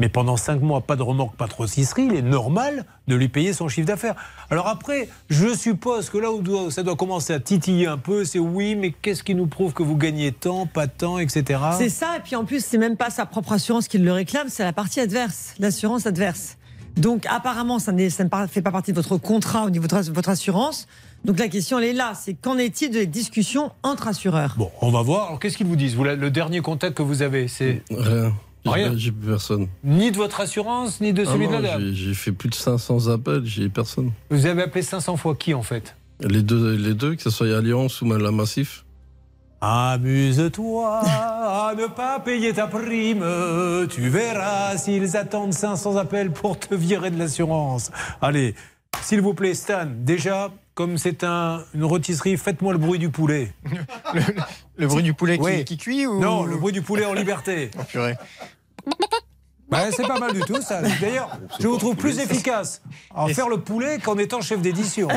[0.00, 3.28] Mais pendant 5 mois, pas de remorque, pas de rôtisserie, il est normal de lui
[3.28, 4.16] payer son chiffre d'affaires.
[4.50, 8.40] Alors après, je suppose que là où ça doit commencer à titiller un peu, c'est
[8.40, 11.60] oui, mais qu'est-ce qui nous prouve que vous gagnez tant, pas tant, etc.
[11.78, 14.48] C'est ça, et puis en plus, c'est même pas sa propre assurance qui le réclame,
[14.48, 16.56] c'est la partie adverse, l'assurance adverse.
[16.96, 20.86] Donc apparemment, ça, ne fait pas partie de votre contrat au niveau de votre- assurance.
[21.24, 24.54] Donc la question, elle est là, c'est qu'en est-il des discussions entre assureurs?
[24.58, 25.26] Bon, on va voir.
[25.28, 25.96] Alors qu'est-ce qu'ils vous disent?
[25.96, 28.32] Vous, Le dernier contact que vous avez, c'est Rien.
[28.66, 28.92] Rien.
[28.96, 29.68] J'ai plus personne.
[29.82, 31.80] ni de votre assurance, ni de Ah celui non, de la dame.
[31.80, 34.10] j'ai- J'ai fait plus de 500 appels, j'ai personne.
[34.30, 35.94] Vous avez appelé 500 fois qui en fait?
[36.20, 38.84] Les deux, les deux, que ce soit Alliance ou la Massif.
[39.60, 43.24] Amuse-toi à ne pas payer ta prime.
[43.90, 47.90] Tu verras s'ils attendent 500 appels pour te virer de l'assurance.
[48.20, 48.54] Allez,
[49.02, 53.52] s'il vous plaît, Stan, déjà, comme c'est un, une rôtisserie, faites-moi le bruit du poulet.
[54.76, 55.64] Le bruit du poulet qui, Oui.
[55.64, 57.70] qui cuit ou Non, le bruit du poulet en liberté.
[57.78, 58.16] Oh, purée.
[59.72, 60.82] Ouais, c'est pas mal du tout, ça.
[61.00, 62.80] D'ailleurs, je vous trouve plus efficace
[63.12, 65.08] en faire le poulet qu'en étant chef d'édition.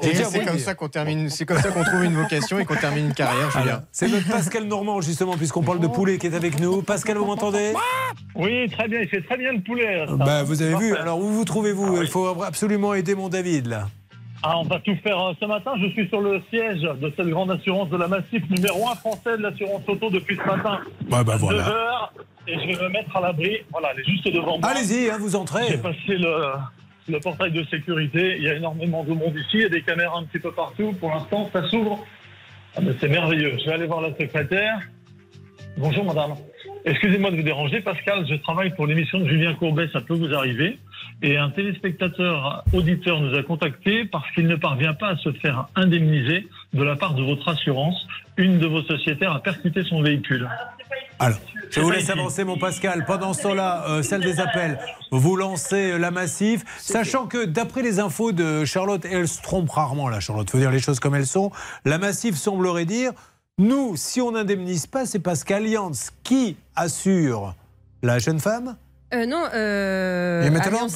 [0.00, 2.76] Déjà c'est comme ça qu'on termine, c'est comme ça qu'on trouve une vocation et qu'on
[2.76, 3.50] termine une carrière.
[3.92, 6.82] C'est notre Pascal Normand, justement, puisqu'on parle de poulet, qui est avec nous.
[6.82, 7.74] Pascal, vous m'entendez?
[8.36, 10.06] Oui, très bien, il fait très bien le poulet.
[10.18, 10.94] Bah, vous avez vu.
[10.96, 12.00] Alors, où vous trouvez-vous?
[12.02, 13.88] Il faut absolument aider mon David, là.
[14.46, 15.18] Ah, on va tout faire.
[15.18, 18.42] euh, Ce matin, je suis sur le siège de cette grande assurance de la Massif,
[18.50, 20.80] numéro 1 français de l'assurance auto depuis ce matin.
[21.08, 21.66] Bah Deux voilà.
[21.68, 22.12] heures,
[22.46, 23.56] et je vais me mettre à l'abri.
[23.72, 24.68] Voilà, elle est juste devant moi.
[24.68, 25.78] Allez-y, hein, vous J'ai entrez.
[25.78, 26.52] passé le,
[27.08, 28.34] le portail de sécurité.
[28.36, 30.52] Il y a énormément de monde ici, il y a des caméras un petit peu
[30.52, 30.92] partout.
[31.00, 32.04] Pour l'instant, ça s'ouvre.
[32.76, 33.56] Ah, mais c'est merveilleux.
[33.60, 34.78] Je vais aller voir la secrétaire.
[35.78, 36.34] Bonjour madame.
[36.86, 38.26] Excusez-moi de vous déranger, Pascal.
[38.28, 40.78] Je travaille pour l'émission de Julien Courbet, ça peut vous arriver.
[41.22, 45.68] Et un téléspectateur auditeur nous a contacté parce qu'il ne parvient pas à se faire
[45.76, 48.06] indemniser de la part de votre assurance.
[48.36, 50.46] Une de vos sociétaires a percuté son véhicule.
[51.18, 51.38] Alors,
[51.70, 53.04] je vous laisse avancer, mon Pascal.
[53.06, 54.78] Pendant ce temps-là, euh, celle des appels,
[55.10, 59.40] vous lancez euh, la massif, sachant que d'après les infos de Charlotte, et elle se
[59.40, 61.50] trompe rarement, là, Charlotte, faut dire les choses comme elles sont,
[61.84, 63.12] la massif semblerait dire
[63.58, 67.54] nous, si on n'indemnise pas, c'est parce qu'Allianz qui assure
[68.02, 68.76] la jeune femme?
[69.12, 70.48] Euh, non, euh,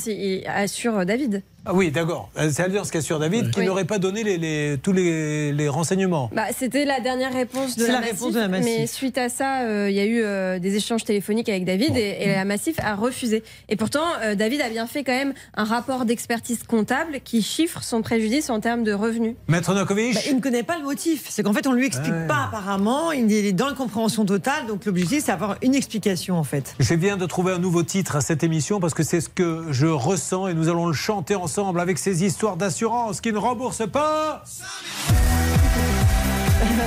[0.07, 1.43] il assure David.
[1.71, 2.31] Ah oui, d'accord.
[2.51, 3.67] C'est Allianz qui assure David, qui Oui.
[3.67, 6.31] n'aurait pas donné les, les- tous les, les renseignements.
[6.35, 8.65] Bah, C'était la dernière réponse de la, Massif, réponse de la Massif.
[8.79, 11.95] Mais suite à ça, euh, il y a eu euh, des échanges téléphoniques avec David
[11.99, 13.43] et, et la Massif a refusé.
[13.69, 17.83] Et pourtant, euh, David a bien fait quand même un rapport d'expertise comptable qui chiffre
[17.83, 19.35] son préjudice en termes de revenus.
[19.49, 21.27] Maître Nokovic Bah, il ne connaît pas le motif.
[21.29, 22.27] C'est qu'en fait, on lui explique Ouais.
[22.27, 23.13] pas apparemment.
[23.13, 24.67] Il est dans la compréhension totale.
[24.69, 26.75] Donc l'objectif, c'est d'avoir une explication en fait.
[26.81, 29.67] Je viens de trouver un nouveau titre à cette émission parce que c'est ce que
[29.71, 33.91] je ressens et nous allons le chanter ensemble avec ces histoires d'assurance qui ne remboursent
[33.91, 34.45] pas.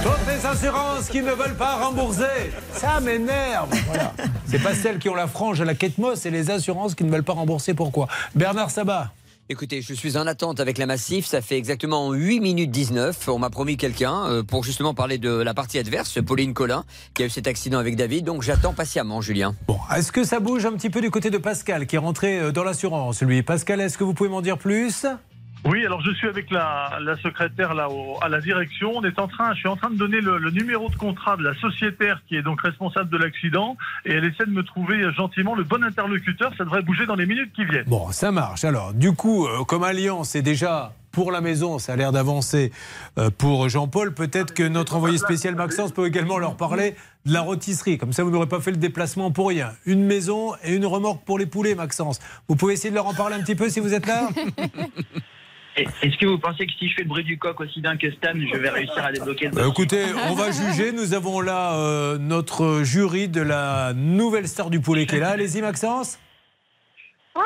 [0.01, 2.53] Toutes les assurances qui ne veulent pas rembourser.
[2.73, 3.69] Ça m'énerve.
[4.45, 7.03] C'est pas celles qui ont la frange à la quête Moss, c'est les assurances qui
[7.03, 7.73] ne veulent pas rembourser.
[7.73, 8.07] Pourquoi?
[8.33, 9.11] Bernard Sabat.
[9.51, 11.25] Écoutez, je suis en attente avec la Massif.
[11.25, 13.27] Ça fait exactement 8 minutes 19.
[13.27, 17.23] On m'a promis quelqu'un euh, pour justement parler de la partie adverse, Pauline Collin, qui
[17.23, 18.23] a eu cet accident avec David.
[18.23, 19.53] Donc j'attends patiemment, Julien.
[19.67, 22.39] Bon, est-ce que ça bouge un petit peu du côté de Pascal qui est rentré
[22.39, 25.05] euh, dans l'assurance Lui, Pascal, est-ce que vous pouvez m'en dire plus?
[25.63, 28.91] Oui, alors je suis avec la, la secrétaire là au- à la direction.
[28.95, 31.37] On est en train, je suis en train de donner le, le numéro de contrat
[31.37, 35.11] de la sociétaire qui est donc responsable de l'accident et elle essaie de me trouver
[35.13, 36.51] gentiment le bon interlocuteur.
[36.57, 37.85] Ça devrait bouger dans les minutes qui viennent.
[37.85, 38.63] Bon, ça marche.
[38.65, 42.71] Alors, du coup, euh, comme Alliance est déjà pour la maison, ça a l'air d'avancer
[43.19, 44.13] euh, pour Jean-Paul.
[44.15, 46.95] Peut-être que notre envoyé spécial Maxence peut également leur parler
[47.25, 47.97] de la rôtisserie.
[47.99, 49.73] Comme ça, vous n'aurez pas fait le déplacement pour rien.
[49.85, 52.19] Une maison et une remorque pour les poulets, Maxence.
[52.47, 54.29] Vous pouvez essayer de leur en parler un petit peu si vous êtes là?
[55.77, 58.11] Est-ce que vous pensez que si je fais le bruit du coq aussi bien que
[58.11, 60.91] Stan, je vais réussir à débloquer le Bah, écoutez, on va juger.
[60.91, 65.29] Nous avons là euh, notre jury de la nouvelle star du poulet qui est là.
[65.29, 66.19] Allez-y, Maxence.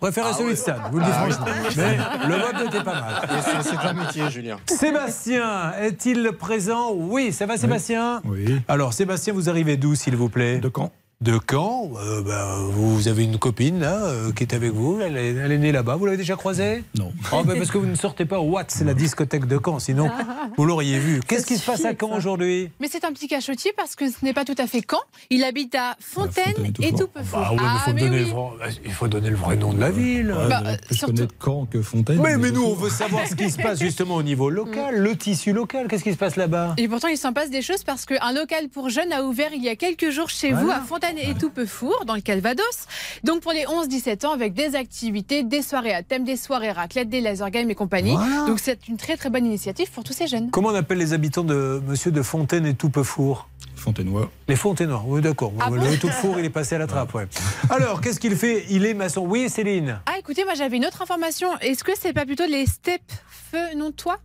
[0.00, 1.32] Préférez Ah celui de Stan, vous le dites Ah oui.
[1.32, 1.54] franchement.
[1.78, 3.62] Mais le vote n'était pas mal.
[3.62, 4.56] C'est un métier, Julien.
[4.66, 6.92] Sébastien, est-il présent?
[6.92, 8.20] Oui, ça va Sébastien?
[8.24, 8.60] Oui.
[8.68, 10.58] Alors Sébastien, vous arrivez d'où s'il vous plaît?
[10.58, 10.92] De Caen.
[11.20, 15.16] De Caen Euh, ben, Vous avez une copine là euh, qui est avec vous, elle
[15.16, 16.84] est, elle est née là-bas, vous l'avez déjà croisée?
[16.98, 17.12] Non.
[17.32, 19.78] Oh, ben, parce que vous ne sortez pas au Watt, c'est la discothèque de Caen,
[19.78, 20.10] sinon
[20.58, 21.20] vous l'auriez vu.
[21.26, 22.68] Qu'est-ce qui se passe à Caen aujourd'hui?
[22.80, 24.98] Mais c'est un petit cachotier parce que ce n'est pas tout à fait Caen.
[25.30, 27.52] Il habite à Fontaine et tout peu Bah
[27.86, 28.24] mais mais donner oui.
[28.24, 30.30] le vrai- il faut donner le vrai nom de la ville.
[30.32, 32.20] Ouais, Bah, euh, plus surtout- connaître Caen que Fontaine.
[32.20, 35.16] Mais, mais nous, on veut savoir ce qui se passe justement au niveau local, le
[35.16, 35.86] tissu local.
[35.88, 36.74] Qu'est-ce qui se passe là-bas?
[36.76, 39.62] Et pourtant, il s'en passe des choses parce qu'un local pour jeunes a ouvert il
[39.62, 42.86] y a quelques jours chez vous à Fontaine et Toupefour, dans le Calvados.
[43.24, 47.08] Donc pour les 11-17 ans, avec des activités, des soirées à thème, des soirées raclette,
[47.08, 48.14] des laser games et compagnie.
[48.16, 48.46] Voilà.
[48.46, 50.50] Donc c'est une très très bonne initiative pour tous ces jeunes.
[50.50, 53.48] Comment on appelle les habitants de Monsieur de Fontaine et Toupefour?
[53.76, 54.30] Fontainois.
[54.48, 55.52] Les Fontainenois, oui d'accord.
[55.60, 57.12] Ah le bon Toupefour, il est passé à la trappe.
[57.14, 57.26] ouais.
[57.70, 58.64] Alors, qu'est-ce qu'il fait?
[58.70, 59.22] Il est maçon.
[59.26, 61.48] Oui, Céline Ah écoutez, moi j'avais une autre information.
[61.58, 63.12] Est-ce que c'est pas plutôt les steppes
[63.50, 64.18] feu non toi?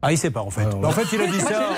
[0.00, 0.62] Ah, il sait pas en fait.
[0.62, 1.70] Alors, En fait, il a dit ça.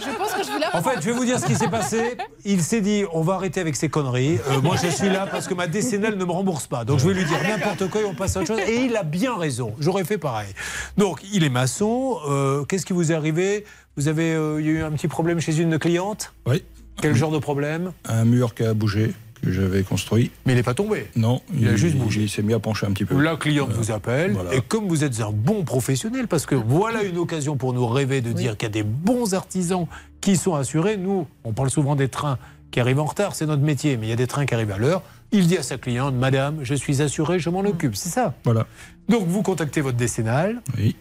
[0.00, 2.16] Je pense que je vous En fait, je vais vous dire ce qui s'est passé.
[2.44, 4.38] Il s'est dit, on va arrêter avec ces conneries.
[4.50, 6.84] Euh, moi, je suis là parce que ma décennale ne me rembourse pas.
[6.84, 8.60] Donc, je vais lui dire n'importe quoi et on passe à autre chose.
[8.68, 9.74] Et il a bien raison.
[9.78, 10.48] J'aurais fait pareil.
[10.96, 12.18] Donc, il est maçon.
[12.28, 13.64] Euh, Qu'est-ce qui vous est arrivé?
[13.96, 16.32] Vous avez euh, il y a eu un petit problème chez une cliente?
[16.46, 16.64] Oui.
[17.00, 17.92] Quel genre de problème?
[18.08, 20.30] Un mur qui a bougé, que j'avais construit.
[20.46, 21.06] Mais il n'est pas tombé.
[21.16, 22.22] Non, Il a juste bougé.
[22.22, 23.20] Il s'est mis à pencher un petit peu.
[23.22, 24.54] La cliente vous appelle Voilà.
[24.54, 28.20] et comme vous êtes un bon professionnel, parce que voilà une occasion pour nous rêver
[28.20, 29.86] de dire qu'il y a des bons artisans
[30.20, 30.96] qui sont assurés.
[30.96, 32.38] Nous, on parle souvent des trains
[32.70, 34.72] qui arrivent en retard, c'est notre métier, mais il y a des trains qui arrivent
[34.72, 35.02] à l'heure.
[35.32, 38.34] Il dit à sa cliente, Madame, je suis assuré, je m'en occupe, c'est ça.
[38.44, 38.66] Voilà.
[39.08, 40.94] Donc vous contactez votre décennale Oui.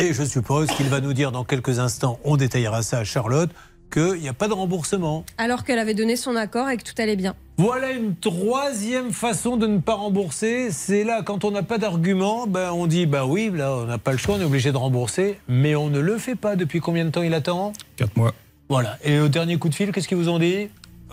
[0.00, 3.50] et je suppose qu'il va nous dire dans quelques instants, on détaillera ça à Charlotte,
[3.90, 5.24] qu'il n'y a pas de remboursement.
[5.38, 7.34] Alors qu'elle avait donné son accord et que tout allait bien.
[7.58, 10.70] Voilà une troisième façon de ne pas rembourser.
[10.70, 13.98] C'est là, quand on n'a pas d'argument, ben on dit bah oui, là on n'a
[13.98, 16.56] pas le choix, on est obligé de rembourser, mais on ne le fait pas.
[16.56, 17.72] Depuis combien de temps il attend?
[17.96, 18.34] Quatre mois.
[18.68, 18.98] Voilà.
[19.04, 20.68] Et au dernier coup de fil, qu'est-ce qu'ils vous ont dit?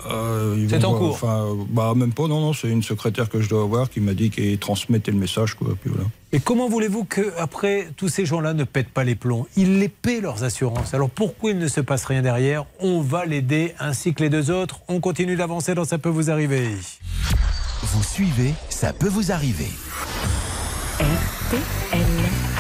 [0.06, 1.12] Euh, C'est en cours.
[1.12, 2.28] Enfin, bah même pas.
[2.28, 5.18] Non, non, c'est une secrétaire que je dois avoir qui m'a dit qu'elle transmettait le
[5.18, 5.70] message, quoi.
[5.82, 6.08] Puis voilà.
[6.32, 9.48] Et comment voulez-vous que après tous ces gens-là ne pètent pas les plombs?
[9.56, 10.94] Ils les paient leurs assurances.
[10.94, 12.66] Alors pourquoi il ne se passe rien derrière?
[12.80, 14.82] On va l'aider ainsi que les deux autres.
[14.88, 16.70] On continue d'avancer dans ça peut vous arriver.
[17.84, 19.70] Vous suivez, ça peut vous arriver.
[21.00, 22.57] RTL.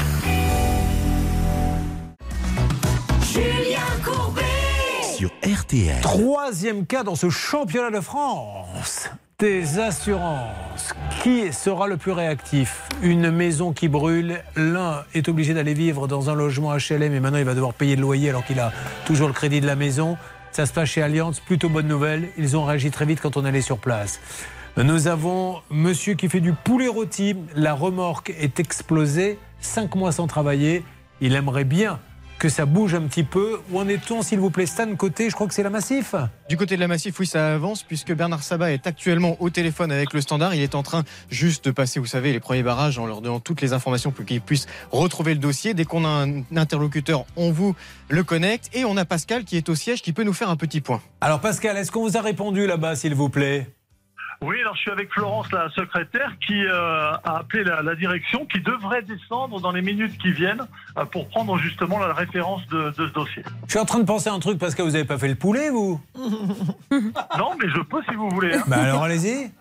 [5.25, 6.01] RTL.
[6.01, 10.93] Troisième cas dans ce championnat de France des assurances.
[11.23, 12.89] Qui sera le plus réactif?
[13.01, 14.43] Une maison qui brûle.
[14.55, 17.95] L'un est obligé d'aller vivre dans un logement HLM et maintenant il va devoir payer
[17.95, 18.71] le loyer alors qu'il a
[19.05, 20.17] toujours le crédit de la maison.
[20.51, 21.39] Ça se passe chez Allianz.
[21.45, 22.29] Plutôt bonne nouvelle.
[22.37, 24.19] Ils ont réagi très vite quand on allait sur place.
[24.75, 27.35] Nous avons monsieur qui fait du poulet rôti.
[27.55, 29.39] La remorque est explosée.
[29.61, 30.83] Cinq mois sans travailler.
[31.21, 31.99] Il aimerait bien
[32.37, 33.59] que ça bouge un petit peu.
[33.71, 36.15] Où en est-on, s'il vous plaît, Stan Côté Je crois que c'est la Massif?
[36.49, 39.91] Du côté de la Massif, oui, ça avance puisque Bernard Sabat est actuellement au téléphone
[39.91, 40.53] avec le standard.
[40.55, 43.39] Il est en train juste de passer, vous savez, les premiers barrages en leur donnant
[43.39, 45.73] toutes les informations pour qu'ils puissent retrouver le dossier.
[45.73, 47.75] Dès qu'on a un interlocuteur, on vous
[48.09, 48.69] le connecte.
[48.73, 51.01] Et on a Pascal qui est au siège qui peut nous faire un petit point.
[51.21, 53.67] Alors Pascal, est-ce qu'on vous a répondu là-bas, s'il vous plaît?
[54.41, 58.45] Oui, alors je suis avec Florence, la secrétaire, qui euh, a appelé la, la direction,
[58.45, 60.65] qui devrait descendre dans les minutes qui viennent
[60.97, 63.43] euh, pour prendre justement la référence de, de ce dossier.
[63.65, 65.27] Je suis en train de penser à un truc parce que vous n'avez pas fait
[65.27, 65.99] le poulet, vous
[66.91, 68.53] Non, mais je peux si vous voulez.
[68.55, 68.63] hein.
[68.67, 69.51] Bah alors allez-y.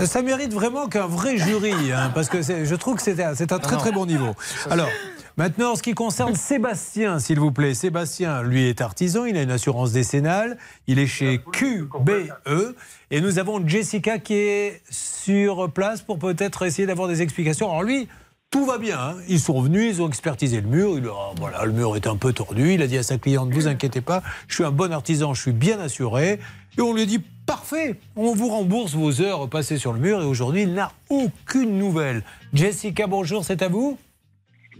[0.00, 3.52] Ça mérite vraiment qu'un vrai jury, hein, parce que je trouve que c'est un, c'est
[3.52, 4.34] un très très bon niveau.
[4.70, 4.88] Alors,
[5.36, 7.74] maintenant, en ce qui concerne Sébastien, s'il vous plaît.
[7.74, 12.74] Sébastien, lui, est artisan, il a une assurance décennale, il est chez QBE,
[13.10, 17.70] et nous avons Jessica qui est sur place pour peut-être essayer d'avoir des explications.
[17.70, 18.08] Alors lui,
[18.50, 18.98] tout va bien.
[19.00, 19.14] hein.
[19.28, 20.98] Ils sont venus, ils ont expertisé le mur.
[21.38, 22.74] Voilà, le mur est un peu tordu.
[22.74, 25.40] Il a dit à sa cliente vous inquiétez pas, je suis un bon artisan, je
[25.40, 26.38] suis bien assuré.
[26.76, 30.22] Et on lui dit Parfait, on vous rembourse vos heures passées sur le mur.
[30.22, 32.22] Et aujourd'hui, il n'a aucune nouvelle.
[32.54, 33.98] Jessica, bonjour, c'est à vous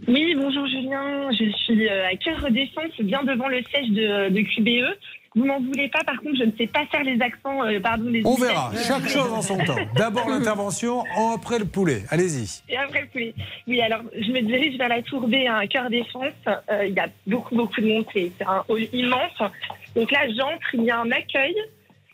[0.07, 4.41] Oui, bonjour Julien, je suis euh, à Cœur Défense, bien devant le siège de, de
[4.41, 4.97] QBE.
[5.35, 8.09] Vous m'en voulez pas, par contre, je ne sais pas faire les accents, euh, pardon,
[8.09, 9.75] les On verra, chaque chose en son temps.
[9.95, 12.03] D'abord l'intervention, en- après le poulet.
[12.09, 12.61] Allez-y.
[12.71, 13.33] Et après le poulet.
[13.67, 16.33] Oui, alors je me dirige vers la tour B à Cœur Défense.
[16.69, 19.41] Euh, il y a beaucoup, beaucoup de monde, c'est c'est un hall immense.
[19.95, 21.55] Donc là, j'entre, il y a un accueil.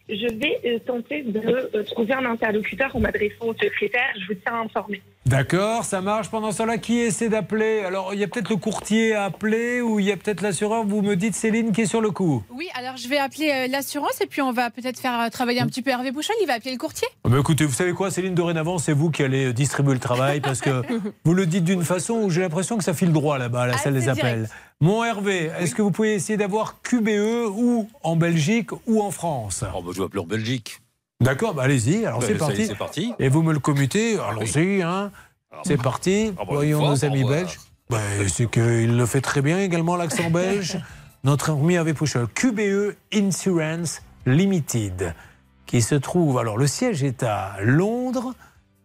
[0.09, 4.09] Je vais euh, tenter de euh, trouver un interlocuteur en m'adressant au secrétaire.
[4.19, 5.01] Je vous tiens informé.
[5.29, 6.29] D'accord, ça marche.
[6.31, 7.81] Pendant ce temps-là, qui essaie d'appeler?
[7.85, 10.83] Alors, il y a peut-être le courtier à appeler ou il y a peut-être l'assureur.
[10.83, 12.43] Vous me dites Céline qui est sur le coup.
[12.49, 15.59] Oui, alors je vais appeler euh, l'assurance et puis on va peut-être faire euh, travailler
[15.59, 16.33] un petit peu Hervé Bouchon.
[16.41, 17.07] Il va appeler le courtier.
[17.23, 20.39] Ah bah écoutez, vous savez quoi, Céline, dorénavant, c'est vous qui allez distribuer le travail
[20.39, 20.81] parce que
[21.23, 23.77] vous le dites d'une façon où j'ai l'impression que ça file droit là-bas, à la
[23.77, 24.45] salle des appels.
[24.45, 24.51] direct.
[24.81, 29.65] Mon Hervé, est-ce que vous pouvez essayer d'avoir QBE ou en Belgique ou en France?
[29.75, 30.81] Oh, bah, je vais appeler en Belgique.
[31.21, 33.13] D'accord, bah allez-y, alors Ouais, c'est est, parti.
[33.19, 35.11] Et vous me le commutez, allons-y, hein.
[35.63, 36.31] c'est parti.
[36.31, 37.59] bah, Voyons fois, nos amis belges.
[37.89, 40.79] Bah, c'est qu'il le fait très bien également, l'accent belge.
[41.25, 45.13] Notre ami Hervé Pouchol, QBE Insurance Limited,
[45.65, 46.37] qui se trouve.
[46.39, 48.33] Alors, le siège est à Londres.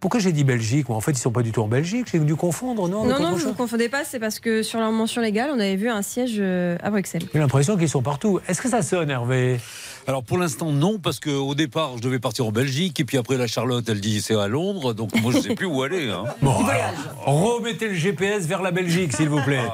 [0.04, 2.08] Pourquoi j'ai dit Belgique En fait, ils ne sont pas du tout en Belgique.
[2.12, 4.92] J'ai dû confondre, non Non, non, vous ne confondez pas, c'est parce que sur leur
[4.92, 7.22] mention légale, on avait vu un siège euh, à Bruxelles.
[7.32, 8.38] J'ai l'impression qu'ils sont partout.
[8.46, 9.58] Est-ce que ça sonne, Hervé
[10.06, 13.38] Alors pour l'instant non parce qu'au départ je devais partir en Belgique et puis après
[13.38, 16.10] la Charlotte elle dit c'est à Londres donc moi je sais plus où aller.
[16.10, 16.24] hein.
[16.42, 19.64] Bon, alors, remettez le GPS vers la Belgique, s'il vous plaît.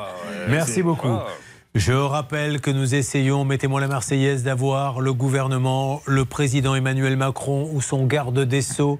[0.48, 1.08] Merci c'est- beaucoup.
[1.08, 1.26] ah.
[1.76, 7.70] Je rappelle que nous essayons, mettez-moi la Marseillaise, d'avoir le gouvernement, le président Emmanuel Macron
[7.72, 8.98] ou son garde des Sceaux,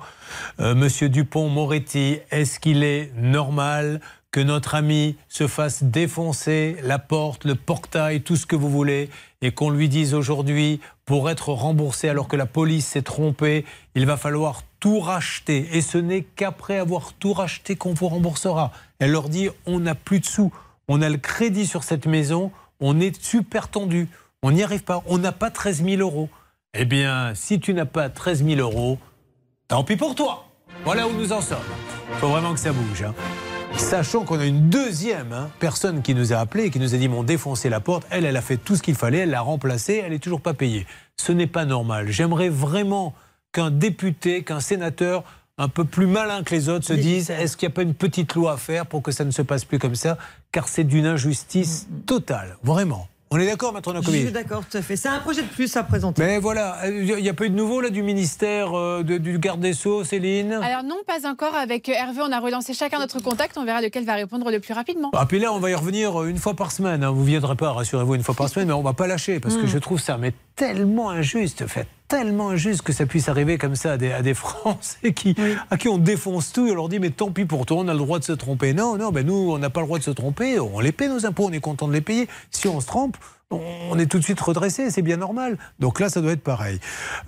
[0.61, 2.19] euh, Monsieur Dupont-Moretti.
[2.31, 8.37] Est-ce qu'il est normal que notre ami se fasse défoncer la porte, le portail, tout
[8.37, 9.11] ce que vous voulez,
[9.43, 13.65] et qu'on lui dise aujourd'hui, pour être remboursé alors que la police s'est trompée,
[13.97, 15.69] il va falloir tout racheter.
[15.73, 18.71] Et ce n'est qu'après avoir tout racheté qu'on vous remboursera.
[19.01, 20.53] Elle leur dit, on n'a plus de sous,
[20.87, 24.09] on a le crédit sur cette maison, on est super tendu,
[24.43, 26.29] on n'y arrive pas, on n'a pas 13 000 euros.
[26.75, 28.99] Eh bien, si tu n'as pas 13 000 euros,
[29.69, 30.47] tant pis pour toi.
[30.85, 31.59] Voilà où nous en sommes.
[32.11, 33.03] Il faut vraiment que ça bouge.
[33.03, 33.15] hein.
[33.77, 36.99] Sachant qu'on a une deuxième hein, personne qui nous a appelé et qui nous a
[36.99, 38.07] dit m'ont défoncé la porte.
[38.11, 40.55] Elle, elle a fait tout ce qu'il fallait, elle l'a remplacée, elle n'est toujours pas
[40.55, 40.87] payée.
[41.17, 42.09] Ce n'est pas normal.
[42.09, 43.15] J'aimerais vraiment
[43.53, 45.25] qu'un député, qu'un sénateur
[45.59, 47.95] un peu plus malin que les autres se dise est-ce qu'il n'y a pas une
[47.95, 50.17] petite loi à faire pour que ça ne se passe plus comme ça?
[50.53, 53.07] Car c'est d'une injustice totale, vraiment.
[53.33, 54.97] On est d'accord, Maître Je Nakovic suis d'accord, tout à fait.
[54.97, 56.21] C'est un projet de plus à présenter.
[56.21, 59.39] Mais voilà, il n'y a pas eu de nouveau là du ministère euh, de- du
[59.39, 60.55] garde des Sceaux, Céline?
[60.55, 61.55] Alors non, pas encore.
[61.55, 63.57] Avec euh, Hervé, on a relancé chacun notre contact.
[63.57, 65.13] On verra lequel va répondre le plus rapidement.
[65.15, 67.05] Ah, puis là, on va y revenir une fois par semaine.
[67.05, 67.11] hein.
[67.13, 69.39] Vous ne viendrez pas, rassurez-vous, une fois par semaine, mais on ne va pas lâcher
[69.39, 69.69] parce que Mm.
[69.69, 71.69] je trouve ça mais tellement injuste.
[71.69, 75.35] Faites tellement injuste que ça puisse arriver comme ça à des, à des Français qui,
[75.71, 77.89] à qui on défonce tout et on leur dit mais tant pis pour toi, on
[77.89, 78.75] a le droit de se tromper.
[78.75, 81.09] Non, non, ben nous, on n'a pas le droit de se tromper, on les paie
[81.09, 82.29] nos impôts, on est content de les payer.
[82.51, 83.17] Si on se trompe,
[83.53, 85.57] on est tout de suite redressé, c'est bien normal.
[85.81, 86.79] Donc là, ça doit être pareil.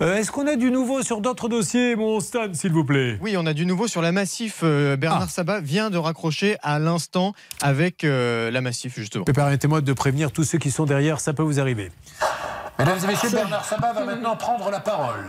[0.01, 3.17] Euh, Est-ce qu'on a du nouveau sur d'autres dossiers, mon Stan, s'il vous plaît?
[3.21, 4.61] Oui, on a du nouveau sur la Massif.
[4.63, 5.29] Euh, Bernard Ah.
[5.29, 9.25] Sabat vient de raccrocher à l'instant avec euh, la Massif, justement.
[9.25, 11.91] Permettez-moi de prévenir tous ceux qui sont derrière, ça peut vous arriver.
[12.79, 15.25] Mesdames et messieurs, Bernard Sabat va maintenant prendre la parole.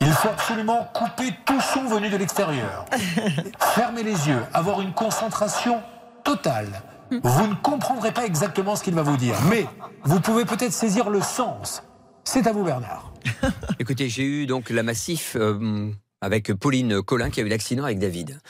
[0.00, 2.86] Il faut absolument couper tout son venu de l'extérieur.
[3.74, 5.80] Fermer les yeux, avoir une concentration
[6.24, 6.82] totale.
[7.22, 9.66] Vous ne comprendrez pas exactement ce qu'il va vous dire, mais
[10.04, 11.82] vous pouvez peut-être saisir le sens.
[12.24, 13.12] C'est à vous, Bernard.
[13.78, 17.98] Écoutez, j'ai eu donc la Massif euh, avec Pauline Collin qui a eu l'accident avec
[17.98, 18.40] David.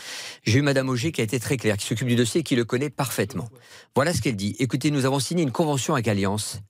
[0.44, 2.54] J'ai eu Madame Auger qui a été très claire, qui s'occupe du dossier et qui
[2.54, 3.48] le connaît parfaitement.
[3.96, 4.54] Voilà ce qu'elle dit.
[4.58, 6.60] Écoutez, nous avons signé une convention avec Alliance.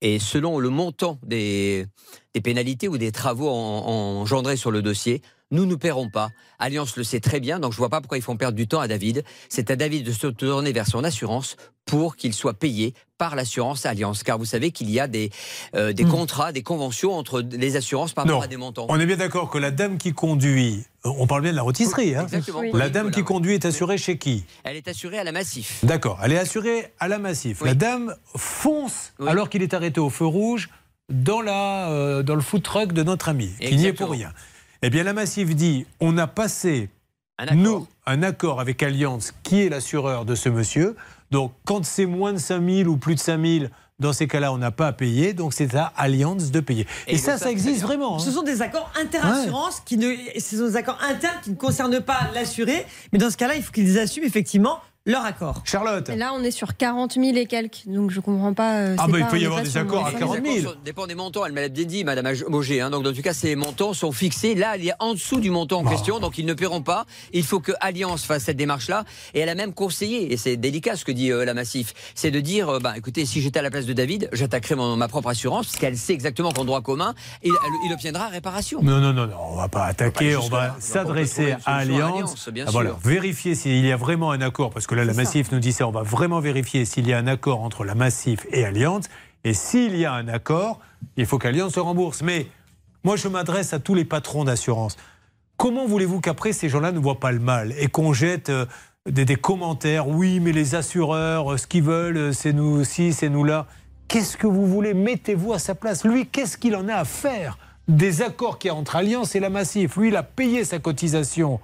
[0.00, 1.86] Et selon le montant des,
[2.42, 6.30] pénalités ou des travaux en- engendrés sur le dossier, nous ne paierons pas.
[6.58, 8.80] Alliance le sait très bien, donc je vois pas pourquoi ils font perdre du temps
[8.80, 9.24] à David.
[9.48, 11.56] C'est à David de se tourner vers son assurance
[11.86, 14.22] pour qu'il soit payé par l'assurance Alliance.
[14.22, 15.30] Car vous savez qu'il y a des,
[15.74, 18.86] euh, des contrats, des conventions entre les assurances par rapport à des montants.
[18.90, 22.14] On est bien d'accord que la dame qui conduit, on parle bien de la rôtisserie,
[22.14, 22.26] hein.
[22.54, 22.70] Oui.
[22.74, 24.44] La dame qui conduit est assurée chez qui?
[24.64, 25.82] Elle est assurée à la Massif.
[25.82, 27.62] D'accord, elle est assurée à la Massif.
[27.62, 30.68] La dame fonce alors qu'il est arrêté au feu rouge
[31.08, 34.30] dans, la, euh, dans le food truck de notre ami, qui n'y est pour rien.
[34.82, 36.88] Eh bien, la Massif dit on a passé,
[37.54, 40.96] nous, un accord avec Allianz, qui est l'assureur de ce monsieur.
[41.30, 43.64] Donc, quand c'est moins de 5 000 ou plus de 5 000,
[43.98, 45.32] dans ces cas-là, on n'a pas à payer.
[45.34, 46.86] Donc, c'est à Allianz de payer.
[47.08, 48.16] Et, ça, ça existe vraiment.
[48.16, 48.18] hein.
[48.20, 52.00] Ce sont des accords interassurance qui ne, ce sont des accords internes qui ne concernent
[52.00, 55.62] pas l'assuré, mais dans ce cas-là, il faut qu'ils assument effectivement leur accord.
[55.64, 56.08] Charlotte.
[56.10, 58.74] Et là, on est sur 40 000 et quelques, donc je comprends pas.
[58.80, 60.68] euh, Ah, bah, il peut y avoir des accords à même- 40 000.
[60.70, 62.80] Ça dépend des montants, elle bien dit, Madame Auger.
[62.80, 62.90] hein.
[62.90, 64.54] donc, dans tout cas, ces montants sont fixés.
[64.54, 67.06] Là, il est en dessous du montant en question, donc ils ne paieront pas.
[67.32, 69.04] Il faut que Alliance fasse cette démarche-là.
[69.34, 72.30] Et elle a même conseillé, et c'est délicat ce que dit euh, la Massif, c'est
[72.30, 75.28] de dire euh, bah, écoutez, si j'étais à la place de David, j'attaquerais ma propre
[75.30, 78.80] assurance, parce qu'elle sait exactement qu'en droit commun, il, elle- il obtiendra réparation.
[78.82, 82.08] Non, non, non, non, on va pas attaquer, on va s'adresser à solution à.
[82.08, 82.98] Allianz, bien Ah, voilà, sûr.
[83.04, 85.86] vérifier s'il y a vraiment un accord, parce que là, la Massif nous dit ça,
[85.86, 89.08] on va vraiment vérifier s'il y a un accord entre la Massif et Allianz.
[89.44, 90.80] Et s'il y a un accord,
[91.16, 92.22] il faut qu'Allianz se rembourse.
[92.22, 92.46] Mais
[93.04, 94.96] moi, je m'adresse à tous les patrons d'assurance.
[95.56, 98.66] Comment voulez-vous qu'après, ces gens-là ne voient pas le mal et qu'on jette euh,
[99.08, 100.08] des, des commentaires?
[100.08, 103.66] Oui, mais les assureurs, euh, ce qu'ils veulent, euh, c'est nous aussi, c'est nous là.
[104.08, 104.94] Qu'est-ce que vous voulez?
[104.94, 106.04] Mettez-vous à sa place.
[106.04, 109.40] Lui, qu'est-ce qu'il en a à faire des accords qu'il y a entre Allianz et
[109.40, 109.96] la Massif?
[109.96, 111.60] Lui, il a payé sa cotisation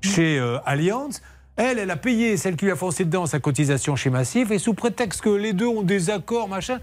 [0.00, 1.20] chez euh, Allianz.
[1.56, 4.50] Elle, elle a payé, celle qui lui a foncé dedans, sa cotisation chez Massif.
[4.50, 6.80] Et sous prétexte que les deux ont des accords, machin,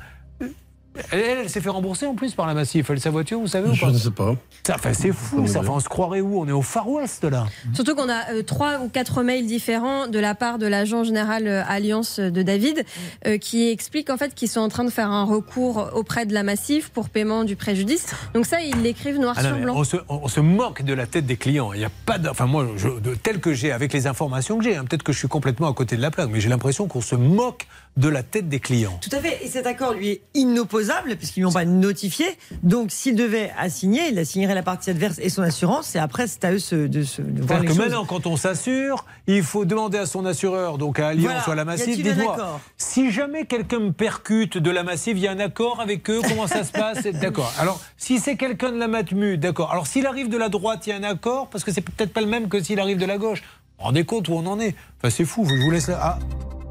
[1.12, 2.90] elle, elle, elle s'est fait rembourser en plus par la Massif.
[2.90, 4.36] Elle, sa voiture, vous savez ou Je pas ne sais pas.
[4.66, 5.60] Ça, enfin, c'est fou, ça.
[5.60, 6.40] Enfin, on se croirait où?
[6.40, 7.46] On est au Far West, là.
[7.74, 11.48] Surtout qu'on a euh, trois ou quatre mails différents de la part de l'agent général
[11.48, 12.86] euh, Alliance de David
[13.28, 16.34] euh, qui expliquent en fait qu'ils sont en train de faire un recours auprès de
[16.34, 18.08] la Massif pour paiement du préjudice.
[18.34, 19.74] Donc ça, ils l'écrivent noir Ah non, sur blanc.
[19.78, 21.74] on, se, on- on se moque de la tête des clients.
[21.74, 24.58] Il n'y a pas de, enfin moi, je, de, tel que j'ai, avec les informations
[24.58, 26.50] que j'ai, hein, peut-être que je suis complètement à côté de la plaque, mais j'ai
[26.50, 28.98] l'impression qu'on se moque de la tête des clients.
[29.02, 29.46] Tout à fait.
[29.46, 32.26] Et cet accord, lui, est inopposable, puisqu'ils ne l'ont pas notifié.
[32.64, 35.96] Donc, s'il devait assigner, il assignerait la partie adverse et son assurance.
[35.96, 37.82] Et après, c'est à eux de se de voir les que choses.
[37.82, 41.44] maintenant, quand on s'assure, il faut demander à son assureur, donc à Allianz Voilà.
[41.48, 45.28] ou à la Massif, dites-moi, si jamais quelqu'un me percute de la Massif, il y
[45.28, 47.54] a un accord avec eux, comment ça se passe D'accord.
[47.60, 49.72] Alors, si c'est quelqu'un de la Matmu, d'accord.
[49.72, 52.12] Alors, s'il arrive de la droite, il y a un accord, parce que c'est peut-être
[52.14, 53.44] pas le même que s'il arrive de la gauche.
[53.78, 54.76] Rendez compte où on en est?
[55.00, 56.00] Enfin, c'est fou, je vous laisse là.
[56.02, 56.20] Ah,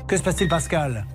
[0.08, 1.06] que se passe-t-il, Pascal?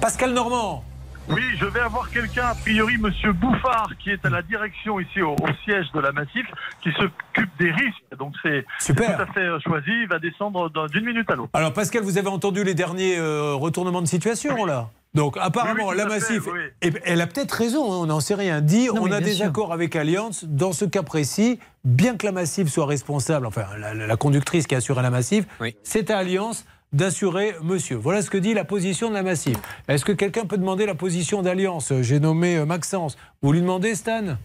[0.00, 0.84] Pascal Normand
[1.28, 5.22] Oui, je vais avoir quelqu'un, a priori Monsieur Bouffard, qui est à la direction ici
[5.22, 6.46] au, au siège de la Massif,
[6.82, 8.18] qui s'occupe des risques.
[8.18, 9.16] Donc c'est Super.
[9.16, 9.90] tout à fait euh, choisi.
[10.02, 11.50] Il va descendre dans- d'une minute à l'autre.
[11.54, 14.90] Alors Pascal, vous avez entendu les derniers euh, retournements de situation là?
[15.14, 16.60] Donc apparemment, Oui, oui, la à fait, Massif, oui.
[16.82, 19.34] et elle a peut-être raison, hein, on n'en sait rien, dit Non, on a des
[19.34, 19.46] sûr.
[19.46, 23.94] accords avec Allianz, dans ce cas précis, bien que la Massif soit responsable, enfin la,
[23.94, 25.44] la- conductrice qui assure la Massif,
[25.84, 26.64] c'est à Allianz
[26.94, 27.96] d'assurer monsieur.
[27.96, 29.58] Voilà ce que dit la position de la Massif.
[29.88, 33.18] Est-ce que quelqu'un peut demander la position d'Allianz J'ai nommé euh, Maxence.
[33.42, 34.38] Vous lui demandez, Stan?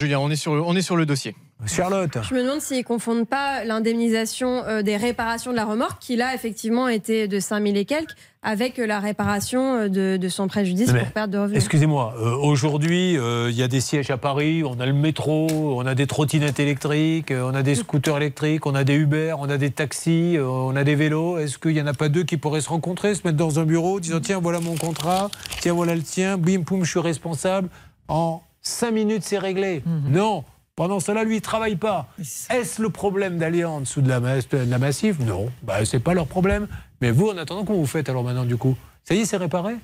[0.00, 1.34] Julien, on est sur, on est sur le dossier.
[1.66, 6.16] Charlotte Je me demande s'ils confondent pas l'indemnisation euh, des réparations de la remorque, qui
[6.16, 10.48] là effectivement était de 5000 et quelques, avec euh, la réparation euh, de, de son
[10.48, 11.58] préjudice Mais, pour perte de revenus.
[11.58, 15.46] Excusez-moi, euh, aujourd'hui, euh, il y a des sièges à Paris, on a le métro,
[15.50, 19.48] on a des trottinettes électriques, on a des scooters électriques, on a des Uber, on
[19.48, 21.38] a des taxis, euh, on a des vélos.
[21.38, 23.64] Est-ce qu'il n'y en a pas deux qui pourraient se rencontrer, se mettre dans un
[23.64, 27.68] bureau, disant tiens, voilà mon contrat, tiens, voilà le tien, bim, poum, je suis responsable,
[28.08, 29.82] en Cinq minutes, c'est réglé.
[30.08, 30.44] Non.
[30.74, 32.08] Pendant cela, lui, il travaille pas.
[32.50, 35.50] Est-ce le problème d'Alliance ou de la, Mas- de la Massif Non.
[35.62, 36.66] Bah, c'est pas leur problème.
[37.00, 38.76] Mais vous, en attendant, comment vous faites alors maintenant, du coup?
[39.04, 39.74] Ça y est, c'est réparé?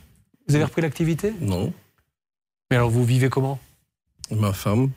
[0.48, 1.34] Vous avez repris l'activité?
[1.40, 1.72] Non.
[2.70, 3.58] Mais alors, vous vivez comment?
[4.30, 4.90] Ma femme,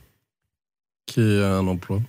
[1.05, 1.99] qui a un emploi.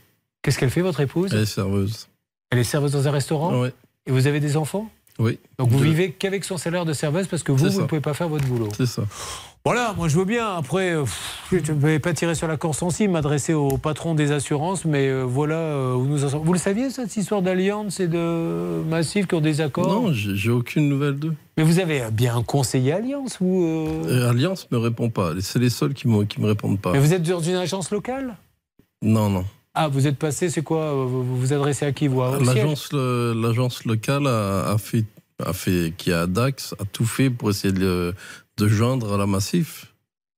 [0.43, 1.33] Qu'est-ce qu'elle fait, votre épouse?
[1.33, 2.09] Elle est serveuse.
[2.51, 3.63] Elle est serveuse dans un restaurant?
[3.63, 3.69] Oui.
[4.07, 4.91] Et vous avez des enfants?
[5.19, 5.39] Oui.
[5.59, 5.85] Donc vous Deux.
[5.85, 7.83] vivez qu'avec son salaire de serveuse parce que vous, vous ça.
[7.83, 8.69] ne pouvez pas faire votre boulot.
[8.77, 9.03] C'est ça.
[9.65, 10.57] Voilà, moi je veux bien.
[10.57, 14.17] Après, euh, pff, je ne vais pas tirer sur la corde sensible, m'adresser au patron
[14.17, 16.43] des assurances, mais euh, voilà euh, où nous en sommes.
[16.43, 19.87] Vous le saviez, cette histoire d'alliance et de Massif qui ont des accords?
[19.87, 21.35] Non, j'ai aucune nouvelle d'eux.
[21.57, 23.65] Mais vous avez bien un conseiller Alliance ou
[24.09, 25.31] Euh, Alliance me répond pas.
[25.41, 26.91] C'est les seuls qui me, qui me répondent pas.
[26.93, 28.37] Mais vous êtes dans une agence locale?
[29.01, 29.45] Non, non.
[29.75, 30.93] Ah, vous êtes passé, c'est quoi?
[30.93, 35.05] Vous vous adressez à qui vous L'agence le- l'agence locale a, a fait,
[35.45, 38.13] a fait, qui a Dax, a tout fait pour essayer de,
[38.59, 39.87] de joindre à la Massif.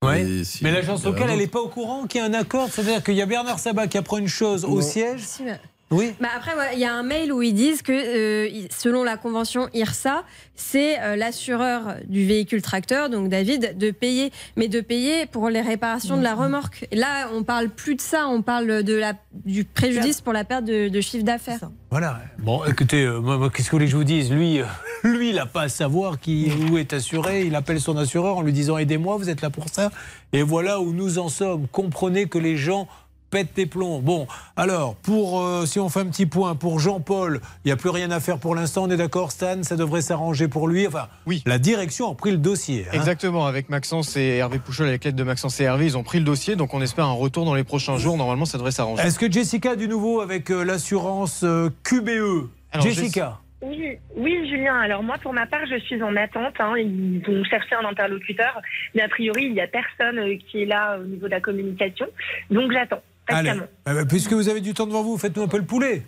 [0.05, 0.45] Ouais.
[0.45, 2.69] Si- Mais l'agence locale, elle n'est pas au courant qu'il y a un accord?
[2.71, 4.83] C'est-à-dire qu'il y a Bernard Sabat qui apprend une chose au Non.
[4.83, 5.21] siège?
[5.23, 5.59] Si, mais-
[5.91, 6.13] Oui.
[6.19, 9.17] Bah après, ouais, il y a un mail où ils disent que, euh, selon la
[9.17, 10.25] convention IRSA,
[10.57, 15.61] c'est euh, l'assureur du véhicule tracteur, donc David, de payer, mais de payer pour les
[15.61, 16.87] réparations de la remorque.
[16.91, 19.13] Et là, on parle plus de ça, on parle de la,
[19.45, 21.71] du préjudice pour la perte de, de chiffre d'affaires.
[21.91, 22.19] Voilà.
[22.39, 24.33] Bon, écoutez, euh, moi, moi, qu'est-ce que vous voulez que je vous dise?
[24.33, 24.65] Lui, euh,
[25.05, 27.45] lui, il n'a pas à savoir qui où est assuré.
[27.47, 29.91] Il appelle son assureur en lui disant aidez-moi, vous êtes là pour ça.
[30.33, 31.67] Et voilà où nous en sommes.
[31.69, 32.89] Comprenez que les gens
[33.31, 33.99] pètent des plombs.
[34.01, 37.77] Bon, alors, pour euh, si on fait un petit point, pour Jean-Paul, il n'y a
[37.77, 38.85] plus rien à faire pour l'instant.
[38.85, 40.87] On est d'accord, Stan Ça devrait s'arranger pour lui.
[40.87, 41.43] Enfin, Oui.
[41.45, 42.87] la direction a pris le dossier.
[42.89, 42.93] hein.
[42.95, 46.19] Exactement, avec Maxence et Hervé Pouchol, avec l'aide de Maxence et Hervé, ils ont pris
[46.21, 48.17] le dossier, donc on espère un retour dans les prochains jours.
[48.17, 49.03] Normalement, ça devrait s'arranger.
[49.03, 54.77] Est-ce que Jessica du nouveau avec euh, l'assurance euh, QBE Alors, Jessica Oui, oui, Julien.
[54.81, 56.55] Alors moi, pour ma part, je suis en attente.
[56.59, 56.75] hein.
[56.77, 58.61] Ils vont chercher un interlocuteur,
[58.95, 61.41] mais a priori, il n'y a personne euh, qui est là au niveau de la
[61.41, 62.07] communication.
[62.51, 63.03] Donc j'attends.
[63.27, 63.53] Allez,
[63.87, 66.03] ben, puisque vous avez du temps devant vous, faites-nous un peu le poulet.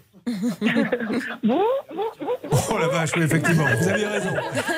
[1.45, 1.61] Bon,
[2.69, 4.31] Oh la vache, oui, effectivement, vous aviez raison.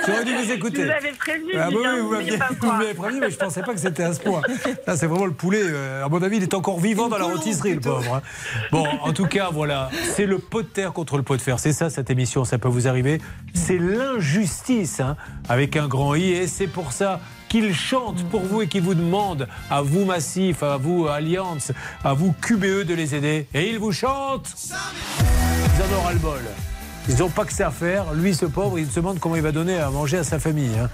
[0.07, 0.83] J'aurais dû vous écouter.
[0.87, 2.11] Je vous prévenu, Ah, bah oui, vous
[2.73, 4.43] m'avez prévenu, mais je ne pensais pas que c'était à ce point.
[4.87, 5.61] Là, c'est vraiment le poulet.
[5.63, 8.17] euh, À mon avis, il est encore vivant dans la rôtisserie, le pauvre.
[8.17, 8.23] hein.
[8.73, 9.91] Bon, en tout cas, voilà.
[10.15, 11.59] C'est le pot de terre contre le pot de fer.
[11.59, 12.45] C'est ça, cette émission.
[12.45, 13.21] Ça peut vous arriver.
[13.55, 15.17] C'est l'injustice, hein,
[15.49, 16.31] avec un grand I.
[16.33, 20.63] Et c'est pour ça qu'il chante pour vous et qu'il vous demande, à vous Massif,
[20.63, 21.73] à vous Alliance,
[22.05, 23.47] à vous QBE de les aider.
[23.55, 24.55] Et il vous chante.
[25.19, 26.41] Ils en ont ras-le-bol.
[27.09, 28.13] Ils n'ont pas que ça à faire.
[28.13, 30.77] Lui, ce pauvre, il se demande comment il va donner à manger à sa famille.
[30.79, 30.91] hein.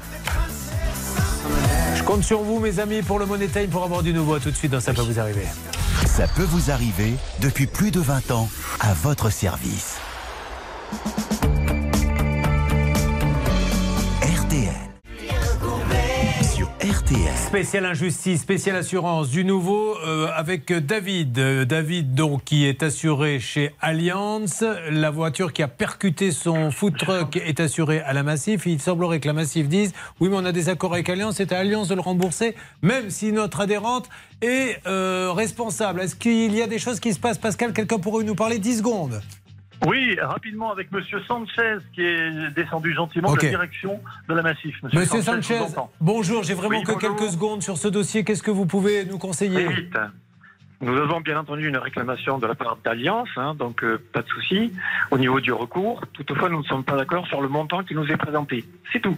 [1.96, 4.34] Je compte sur vous, mes amis, pour le Money Time, pour avoir du nouveau.
[4.34, 5.46] À tout de suite Ça peut vous arriver.
[6.06, 8.48] Ça peut vous arriver depuis plus de 20 ans
[8.80, 9.96] à votre service.
[17.04, 17.36] RTL.
[17.36, 21.38] Spécial injustice, spécial assurance, du nouveau euh, avec David.
[21.38, 24.64] Euh, David, donc, qui est assuré chez Allianz.
[24.90, 28.66] La voiture qui a percuté son food truck est assurée à la Massif.
[28.66, 31.52] Il semblerait que la Massif dise Oui, mais on a des accords avec Allianz, c'est
[31.52, 34.08] à Allianz de le rembourser, même si notre adhérente
[34.40, 36.00] est euh, responsable.
[36.00, 38.78] Est-ce qu'il y a des choses qui se passent Pascal, quelqu'un pourrait nous parler 10
[38.78, 39.20] secondes
[39.86, 44.74] Oui, rapidement avec Monsieur Sanchez qui est descendu gentiment de la direction de la Massif.
[44.82, 45.60] Monsieur Sanchez,
[46.00, 47.16] bonjour, j'ai vraiment Oui, que bonjour.
[47.16, 48.24] quelques secondes sur ce dossier.
[48.24, 49.66] Qu'est-ce que vous pouvez nous conseiller?
[49.68, 49.96] Vite.
[50.80, 54.28] Nous avons bien entendu une réclamation de la part d'Alliance, hein, donc euh, pas de
[54.28, 54.72] souci
[55.10, 56.02] au niveau du recours.
[56.12, 58.64] Toutefois, nous ne sommes pas d'accord sur le montant qui nous est présenté.
[58.92, 59.16] C'est tout.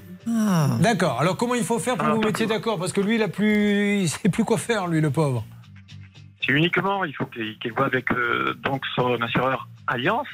[0.81, 1.21] D'accord.
[1.21, 2.79] Alors comment il faut faire pour que vous vous mettiez d'accord?
[2.79, 5.45] Parce que lui, il a plus, il sait plus quoi faire, lui, le pauvre.
[6.47, 10.29] C'est uniquement, il faut qu'il voit avec euh, donc son assureur Alliance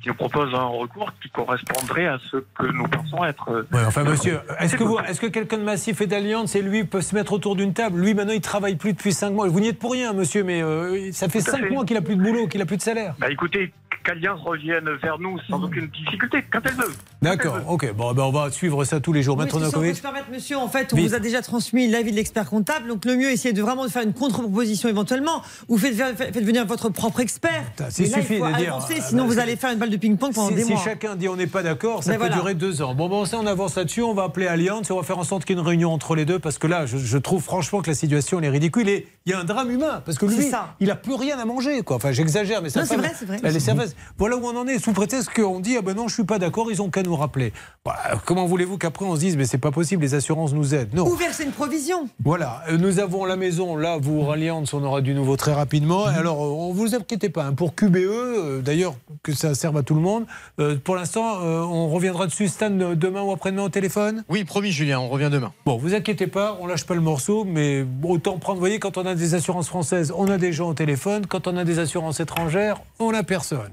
[0.00, 3.50] qui nous propose un recours qui correspondrait à ce que nous pensons être.
[3.50, 6.62] euh, Ouais, enfin, monsieur, est-ce que, vous, est-ce que quelqu'un de massif et d'alliance et
[6.62, 7.98] lui peut se mettre autour d'une table?
[8.00, 9.48] Lui, maintenant, il travaille plus depuis 5 mois.
[9.48, 11.70] Vous n'y êtes pour rien, monsieur, mais euh, ça fait Tout à 5 fait.
[11.70, 13.14] mois qu'il a plus de boulot, qu'il a plus de salaire.
[13.18, 13.72] Bah écoutez,
[14.04, 16.92] qu'Alliance revienne vers nous sans aucune difficulté quand elle veut.
[17.22, 17.92] D'accord, ok.
[17.94, 19.36] Bon, ben, on va suivre ça tous les jours.
[19.36, 21.08] Oui, Maître si Novakovic se permettre, monsieur, en fait, on Vite.
[21.08, 22.88] vous a déjà transmis l'avis de l'expert comptable.
[22.88, 25.42] Donc, le mieux, essayez de vraiment de faire une contre-proposition éventuellement.
[25.68, 27.64] Ou faites, faites- venir votre propre expert.
[27.78, 29.78] Là, suffit il faut de dire, avancer, ah, sinon bah, vous c'est- allez faire une
[29.78, 30.82] balle de ping-pong pendant si, des si mois.
[30.82, 32.36] chacun dit on n'est pas d'accord, ça Mais peut voilà.
[32.36, 32.94] durer deux ans.
[32.94, 34.02] Bon, bon, ça, on avance là-dessus.
[34.02, 35.92] On va appeler Alliance et on va faire en sorte qu'il y ait une réunion
[35.92, 38.48] entre les deux parce que là, je, je trouve franchement que la situation elle est
[38.50, 40.74] ridicule et il y a un drame humain parce que lui, C'est ça.
[40.80, 41.82] il a plus rien à manger.
[41.82, 41.96] Quoi.
[41.96, 42.80] Enfin, j'exagère, mais ça.
[42.80, 43.38] Non, c'est vrai, c'est vrai.
[43.42, 43.94] Elle est serveuse.
[44.18, 46.38] Voilà où on en est, sous prétexte qu'on dit ah ben non, je suis pas
[46.38, 47.52] d'accord, ils ont qu'à nous rappeler.
[47.84, 50.94] Voilà, comment voulez-vous qu'après on se dise mais c'est pas possible, les assurances nous aident?
[50.94, 51.06] Non.
[51.06, 52.08] Ou verser une provision.
[52.24, 56.06] Voilà, euh, nous avons la maison, là, vous Allianz, on aura du nouveau très rapidement.
[56.06, 56.14] Mhm.
[56.14, 59.82] Alors, euh, on vous inquiétez pas, hein, pour QBE, euh, d'ailleurs, que ça serve à
[59.82, 60.26] tout le monde,
[60.60, 64.24] euh, pour l'instant, euh, on reviendra dessus, Stan, demain ou après-demain au téléphone?
[64.28, 65.52] Oui, promis, Julien, on revient demain.
[65.64, 68.96] Bon, vous inquiétez pas, on lâche pas le morceau, mais autant prendre, vous voyez, quand
[68.96, 71.78] on a des assurances françaises, on a des gens au téléphone, quand on a des
[71.78, 73.72] assurances étrangères, on n'a personne.